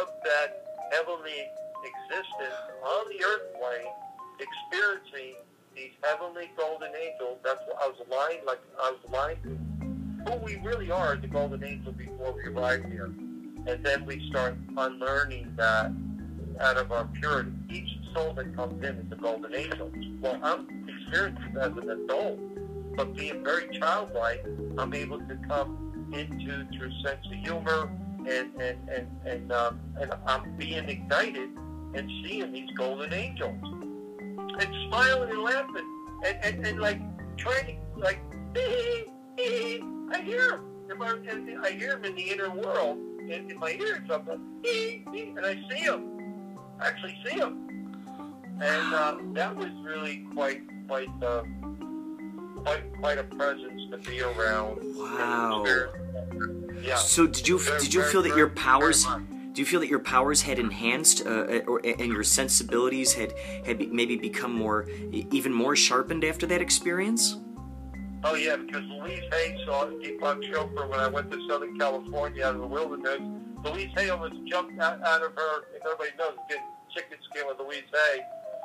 [0.00, 1.48] of that heavenly
[1.84, 3.92] existence on the earth plane,
[4.38, 5.34] experiencing
[5.74, 7.38] these heavenly golden angels.
[7.42, 11.24] That's what I was aligned like I was aligned to who we really are as
[11.24, 13.06] a golden angel before we arrived here.
[13.66, 15.92] And then we start unlearning that
[16.62, 17.52] out of our purity.
[17.70, 19.90] Each soul that comes in is a golden angel.
[20.20, 22.38] Well, I'm experiencing as an adult,
[22.96, 24.44] but being very childlike,
[24.78, 27.90] I'm able to come into through sense of humor
[28.28, 31.50] and and and and, um, and I'm being ignited
[31.94, 37.00] and seeing these golden angels and smiling and laughing and and, and like
[37.36, 38.20] trying to like
[38.54, 40.68] I hear them.
[41.64, 44.00] I hear them in the inner world in, in my ears.
[44.10, 46.11] I'm like, and I see them
[46.84, 47.68] actually see them.
[48.60, 51.42] And uh, that was really quite quite uh,
[52.62, 54.80] quite quite a presence to be around.
[54.96, 55.64] Wow.
[56.82, 56.96] Yeah.
[56.96, 59.06] So did you Very, did you very, feel that very, your powers
[59.52, 63.32] do you feel that your powers had enhanced uh, or and your sensibilities had
[63.66, 67.36] had be- maybe become more even more sharpened after that experience?
[68.24, 72.54] Oh yeah, because Louise Hay saw Deepak Chopra when I went to Southern California out
[72.54, 73.20] of the wilderness.
[73.64, 75.62] Louise Hay almost jumped out, out of her.
[75.74, 76.36] If everybody knows,
[76.94, 78.20] chicken skin with Louise Hay.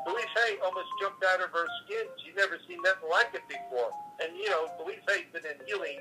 [0.05, 2.05] Louise Hay almost jumped out of her skin.
[2.23, 3.91] She'd never seen nothing like it before.
[4.23, 5.99] And you know, Louise Hay's been in healing.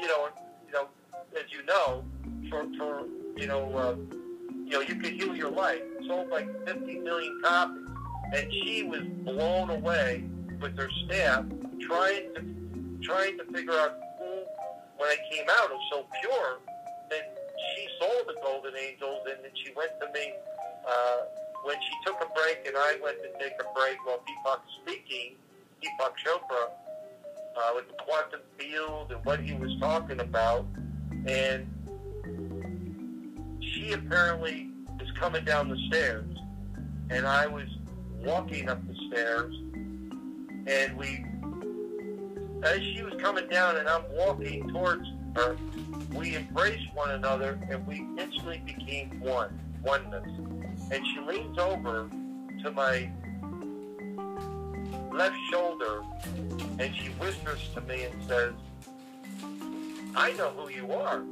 [0.00, 0.28] You know,
[0.66, 0.88] you know,
[1.36, 2.04] as you know,
[2.50, 3.06] for for
[3.36, 3.96] you know, uh,
[4.64, 5.82] you know, you could heal your life.
[6.06, 7.88] Sold like 50 million copies,
[8.34, 10.24] and she was blown away
[10.60, 11.44] with her staff
[11.80, 12.40] trying to
[13.02, 14.44] trying to figure out who,
[14.96, 16.60] when I came out, it was so pure
[17.10, 17.38] that
[17.74, 20.32] she saw the golden angels, and then she went to me
[20.86, 21.16] uh,
[21.64, 25.36] when she took a break, and I went to take a break while Deepak speaking.
[25.82, 26.70] Deepak Chopra
[27.56, 30.66] uh, with the quantum field and what he was talking about,
[31.26, 31.66] and
[33.60, 34.68] she apparently
[35.00, 36.28] was coming down the stairs,
[37.10, 37.66] and I was
[38.24, 39.54] walking up the stairs,
[40.66, 41.24] and we
[42.64, 45.04] as she was coming down and I'm walking towards
[45.34, 45.56] her,
[46.14, 50.28] we embraced one another and we instantly became one, oneness.
[50.92, 52.10] And she leans over
[52.62, 53.10] to my
[55.10, 56.02] left shoulder
[56.78, 58.52] and she whispers to me and says,
[60.14, 61.22] I know who you are.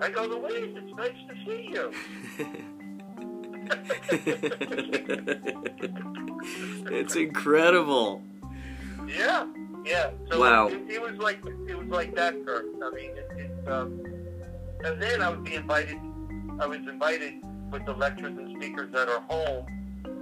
[0.00, 1.92] I go, Louise, it's nice to see you.
[6.90, 8.22] it's incredible.
[9.06, 9.46] Yeah,
[9.84, 10.10] yeah.
[10.30, 10.68] So Wow.
[10.68, 11.38] it, it was like
[11.68, 12.64] it was like that, Kurt.
[12.82, 14.00] I mean, it, it, um,
[14.84, 15.98] and then I would be invited.
[16.60, 17.34] I was invited
[17.70, 19.66] with the lecturers and speakers at her home,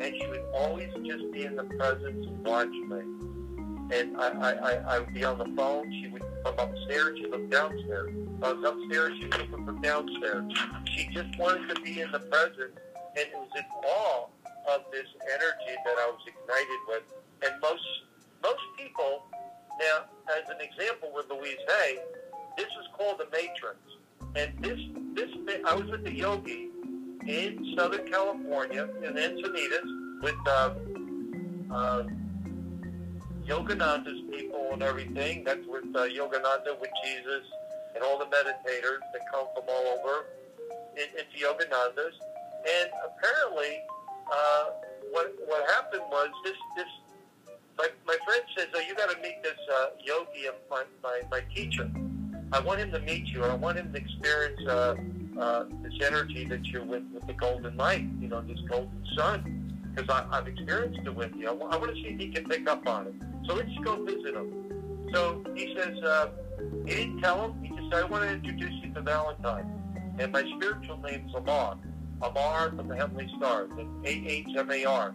[0.01, 3.01] and she would always just be in the presence and watch me.
[3.97, 5.93] And I, I, I, I would be on the phone.
[5.93, 7.19] She would from upstairs.
[7.19, 8.13] She looked downstairs.
[8.43, 9.15] I was upstairs.
[9.19, 10.53] She was looking from downstairs.
[10.87, 12.73] She just wanted to be in the present,
[13.17, 14.27] and it was in awe
[14.75, 17.03] of this energy that I was ignited with.
[17.43, 17.83] And most
[18.43, 19.23] most people,
[19.81, 20.05] now
[20.37, 21.99] as an example with Louise Hay,
[22.57, 23.79] this is called the Matrix.
[24.35, 24.79] And this
[25.15, 25.31] this
[25.67, 26.71] I was with the yogi
[27.29, 30.75] in Southern California in Encinitas with uh,
[31.73, 32.03] uh,
[33.47, 35.45] Yogananda's people and everything.
[35.45, 37.43] That's with uh, Yogananda, with Jesus,
[37.95, 40.27] and all the meditators that come from all over
[40.97, 42.15] in, into Yogananda's.
[42.69, 43.79] And apparently,
[44.33, 44.65] uh,
[45.11, 46.87] what what happened was this this
[47.79, 51.41] my, my friend says, oh, you got to meet this uh, yogi, my, my my
[51.55, 51.91] teacher.
[52.53, 53.45] I want him to meet you.
[53.45, 54.95] I want him to experience uh,
[55.39, 58.07] uh, this energy that you're with with the golden light.
[58.21, 59.63] You know, this golden sun.
[59.95, 61.49] Because I've experienced it with you.
[61.49, 63.15] I, want to see if he can pick up on it.
[63.47, 65.09] So let's go visit him.
[65.15, 66.29] So he says, uh,
[66.85, 67.63] he didn't tell him.
[67.63, 70.15] He just said, I want to introduce you to Valentine.
[70.19, 71.79] And my spiritual name is Amar.
[72.21, 73.71] Amar from the Heavenly Stars.
[74.05, 75.15] A-H-M-A-R.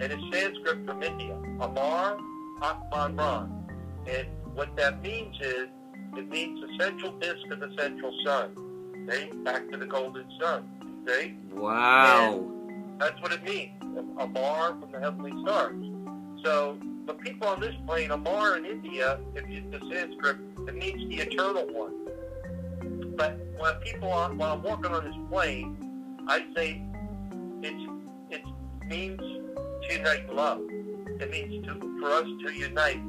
[0.00, 1.36] And it's Sanskrit from India.
[1.60, 2.16] Amar
[2.62, 3.68] Atman Ran.
[4.06, 5.68] And what that means is,
[6.16, 8.54] it means the central disk of the central sun.
[9.08, 9.30] Okay?
[9.44, 10.68] Back to the golden sun.
[11.02, 11.34] Okay?
[11.52, 12.44] Wow.
[12.68, 13.72] And that's what it means.
[14.18, 15.76] Amar from the Heavenly Stars.
[16.44, 20.36] So the people on this plane, Amar in India, if you the Sanskrit,
[20.66, 23.16] it means the eternal one.
[23.16, 25.76] But when people are, when I'm walking on this plane,
[26.28, 26.82] I say
[27.62, 27.90] it's
[28.30, 28.42] it
[28.86, 30.60] means to unite love.
[31.20, 33.02] It means to for us to unite.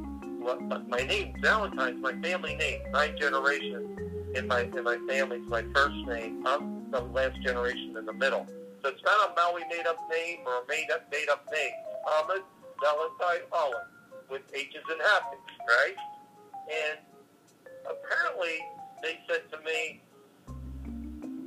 [0.89, 3.92] My name, Valentine's, my family name, nine generations
[4.35, 6.45] in my in my family family's my first name.
[6.45, 8.45] I'm the last generation in the middle.
[8.81, 11.71] So it's not a Maui made up name or a made up made up name.
[12.19, 12.43] Ahmed
[12.81, 13.87] Valentine Holick
[14.29, 15.95] with H's and happy, right?
[16.71, 16.99] And
[17.85, 18.59] apparently
[19.03, 20.01] they said to me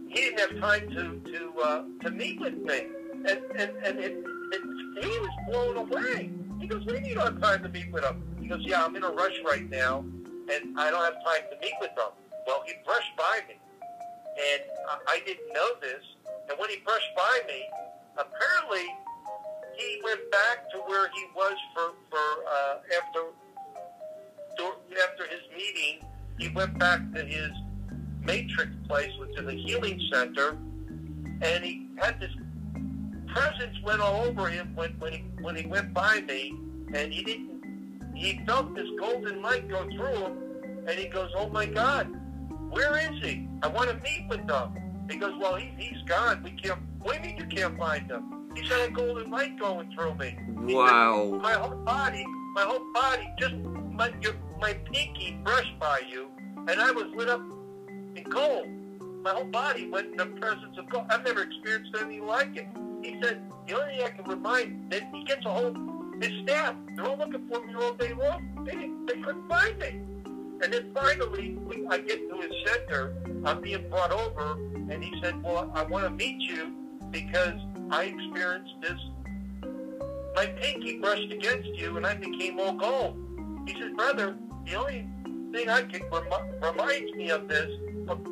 [0.09, 4.24] he didn't have time to to uh, to meet with me, and and and it,
[4.53, 6.30] it, he was blown away.
[6.61, 9.03] He goes, "We need our time to meet with him." He goes, "Yeah, I'm in
[9.03, 12.11] a rush right now, and I don't have time to meet with them."
[12.47, 13.59] Well, he brushed by me,
[14.39, 14.63] and
[15.09, 16.03] I, didn't know this.
[16.49, 17.65] And when he brushed by me,
[18.17, 18.87] apparently
[19.77, 23.21] he went back to where he was for for uh, after
[25.03, 26.07] after his meeting.
[26.39, 27.51] He went back to his
[28.23, 30.51] matrix place, which is a healing center,
[31.43, 32.31] and he had this
[33.27, 36.55] presence went all over him when when he when he went by me,
[36.95, 38.15] and he didn't.
[38.15, 42.09] He felt this golden light go through him, and he goes, "Oh my God,
[42.71, 43.49] where is he?
[43.62, 46.43] I want to meet with him." He goes, "Well, he, he's gone.
[46.43, 46.81] We can't.
[47.01, 50.14] What do you mean you can't find him?" He said, "A golden light going through
[50.14, 50.37] me."
[50.67, 51.39] He said, Wow.
[51.43, 53.55] my whole body, my whole body, just
[53.93, 56.29] my your, my pinky brushed by you,
[56.69, 57.41] and I was lit up
[58.17, 58.69] in gold.
[59.23, 61.07] My whole body went in the presence of gold.
[61.11, 62.67] I've never experienced anything like it.
[63.03, 65.75] He said, the only thing I can remind that he gets a whole
[66.21, 66.75] his staff.
[66.95, 68.64] They're all looking for me all day long.
[68.64, 68.73] They
[69.12, 70.01] they couldn't find me.
[70.63, 73.15] And then finally, we, I get to his center.
[73.45, 74.53] I'm being brought over,
[74.91, 76.73] and he said, "Well, I want to meet you
[77.11, 78.99] because I experienced this.
[80.35, 83.17] My pinky brushed against you, and I became all gold."
[83.67, 85.07] He said, "Brother, the only
[85.53, 87.71] thing I can rem- reminds me of this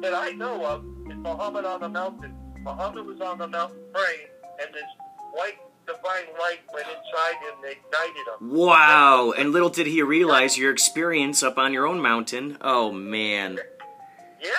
[0.01, 2.35] that I know of is Muhammad on the mountain.
[2.63, 4.29] Muhammad was on the mountain praying,
[4.61, 4.85] and this
[5.33, 8.51] white divine light went inside him and ignited him.
[8.51, 9.33] Wow.
[9.37, 12.57] And little did he realize your experience up on your own mountain.
[12.61, 13.59] Oh, man.
[14.43, 14.51] Yeah,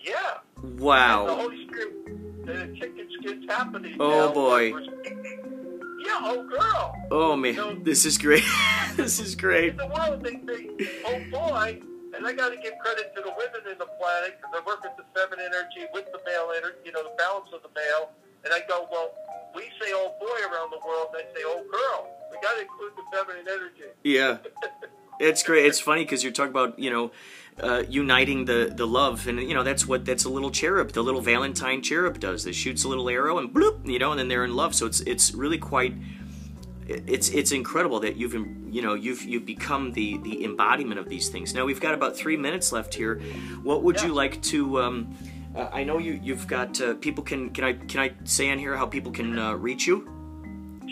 [0.00, 0.38] yeah.
[0.62, 1.26] And the Wow.
[1.36, 3.96] Holy Spirit, the chicken skin's happening.
[4.00, 4.32] Oh, now.
[4.32, 4.72] boy.
[6.04, 6.94] Yeah, oh girl.
[7.10, 7.82] Oh, man.
[7.84, 8.44] This is great.
[8.96, 9.70] this is great.
[9.70, 10.68] In the world, they say,
[11.06, 11.80] oh boy.
[12.14, 14.82] And I got to give credit to the women in the planet because I work
[14.84, 18.10] with the feminine energy, with the male energy, you know, the balance of the male.
[18.44, 19.12] And I go, well,
[19.54, 22.08] we say oh boy around the world, and they say oh girl.
[22.30, 23.92] We got to include the feminine energy.
[24.02, 24.38] Yeah.
[25.20, 25.66] It's great.
[25.66, 27.12] It's funny because you're talking about, you know,
[27.60, 29.28] uh, uniting the, the love.
[29.28, 32.44] And, you know, that's what that's a little cherub, the little Valentine cherub does.
[32.44, 34.74] That shoots a little arrow and bloop, you know, and then they're in love.
[34.74, 35.94] So it's it's really quite.
[36.88, 41.28] It's it's incredible that you've you know you've you've become the the embodiment of these
[41.28, 41.54] things.
[41.54, 43.20] Now we've got about three minutes left here.
[43.62, 44.80] What would you like to?
[44.80, 45.16] Um,
[45.56, 48.58] uh, I know you you've got uh, people can can I can I say in
[48.58, 50.08] here how people can uh, reach you?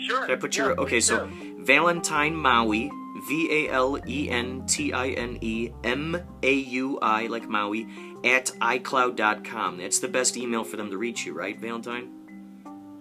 [0.07, 0.25] Sure.
[0.25, 0.99] Can I put Yeah, your okay?
[0.99, 1.63] So do.
[1.63, 2.89] Valentine Maui,
[3.27, 7.87] V A L E N T I N E M A U I like Maui
[8.23, 9.77] at iCloud.com.
[9.77, 12.09] That's the best email for them to reach you, right, Valentine?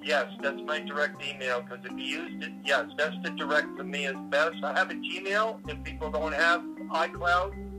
[0.02, 3.84] Yes, that's my direct email because if you used it, yes, that's the direct to
[3.84, 4.56] me is best.
[4.64, 5.60] I have a Gmail.
[5.68, 7.69] If people don't have iCloud,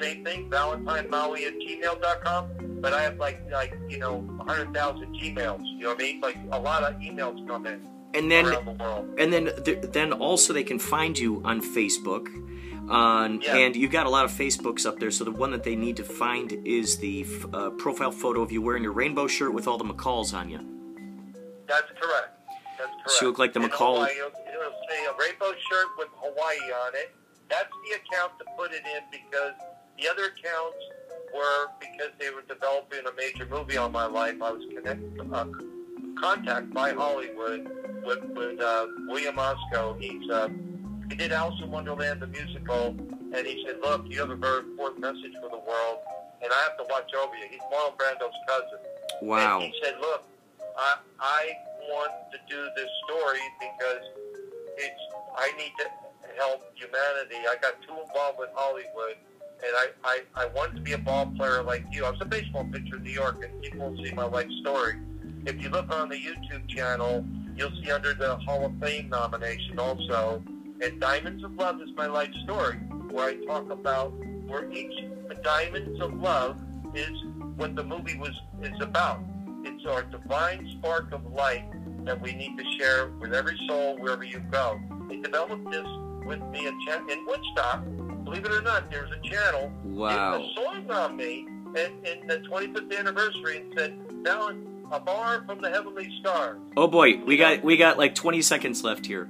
[0.00, 2.80] same thing, ValentineMaui at gmail.com.
[2.80, 5.60] But I have like like you know 100,000 Gmails.
[5.64, 6.20] You know what I mean?
[6.20, 9.14] Like a lot of emails come in And then the world.
[9.18, 12.26] and then th- then also they can find you on Facebook.
[12.88, 13.56] On, Yeah.
[13.58, 15.96] And you've got a lot of Facebooks up there, so the one that they need
[15.98, 19.68] to find is the f- uh, profile photo of you wearing your rainbow shirt with
[19.68, 20.58] all the McCalls on you.
[21.68, 22.30] That's correct.
[22.78, 23.10] That's correct.
[23.10, 26.08] So you look like the In McCall- Hawaii, It'll, it'll say a rainbow shirt with
[26.16, 27.14] Hawaii on it.
[27.48, 29.54] That's the account to put it in because
[30.00, 30.78] the other accounts
[31.34, 34.34] were because they were developing a major movie on my life.
[34.42, 35.46] I was connected, uh,
[36.18, 37.70] contacted by Hollywood
[38.04, 40.00] with, with uh, William Osco.
[40.00, 40.48] He's uh,
[41.08, 42.96] he did Alice in Wonderland the musical,
[43.34, 45.98] and he said, "Look, you have a very important message for the world,
[46.42, 48.78] and I have to watch over you." He's Marlon Brando's cousin.
[49.22, 49.60] Wow.
[49.60, 50.24] And he said, "Look,
[50.78, 51.52] I, I
[51.90, 54.04] want to do this story because
[54.78, 55.02] it's
[55.36, 55.86] I need to
[56.38, 57.36] help humanity.
[57.46, 59.16] I got too involved with Hollywood,
[59.62, 62.04] and I, I, I wanted to be a ball player like you.
[62.04, 64.98] I was a baseball pitcher in New York, and people see my life story.
[65.46, 67.24] If you look on the YouTube channel,
[67.56, 70.42] you'll see under the Hall of Fame nomination also.
[70.82, 72.76] And Diamonds of Love is my life story,
[73.10, 74.12] where I talk about
[74.46, 74.92] where each
[75.42, 76.60] Diamonds of Love
[76.94, 77.10] is
[77.56, 78.32] what the movie was
[78.62, 79.20] is about.
[79.64, 81.64] It's our divine spark of light
[82.04, 84.80] that we need to share with every soul wherever you go.
[85.08, 85.86] They developed this
[86.24, 87.84] with me in Woodstock.
[88.30, 90.38] Believe it or not, there's a channel Wow.
[90.38, 95.42] did a song on me in, in the 25th anniversary and said, Alan, a bar
[95.46, 96.60] from the heavenly stars.
[96.76, 99.28] Oh boy, we got we got like 20 seconds left here.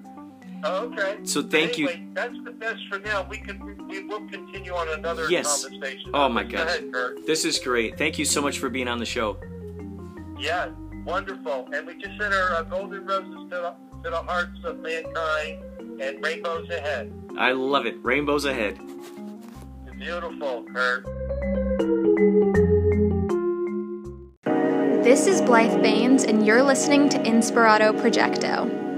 [0.65, 1.17] Oh, okay.
[1.25, 1.89] So thank you.
[2.13, 3.27] That's the best for now.
[3.31, 5.65] We can we will continue on another Yes.
[5.65, 6.11] conversation.
[6.13, 6.67] Oh, my Go God.
[6.69, 6.85] ahead,
[7.27, 7.97] This is great.
[7.97, 9.39] Thank you so much for being on the show.
[10.39, 10.69] Yeah,
[11.07, 11.69] wonderful.
[11.73, 13.75] And we just sent our uh, golden roses to the,
[14.05, 15.59] to the hearts of mankind
[16.01, 17.13] and rainbows ahead.
[17.37, 17.97] I love it.
[18.03, 18.79] Rainbows ahead.
[19.99, 21.05] Beautiful, Kurt.
[25.05, 28.89] This is Blythe Baines, and you're listening to Inspirato Projecto.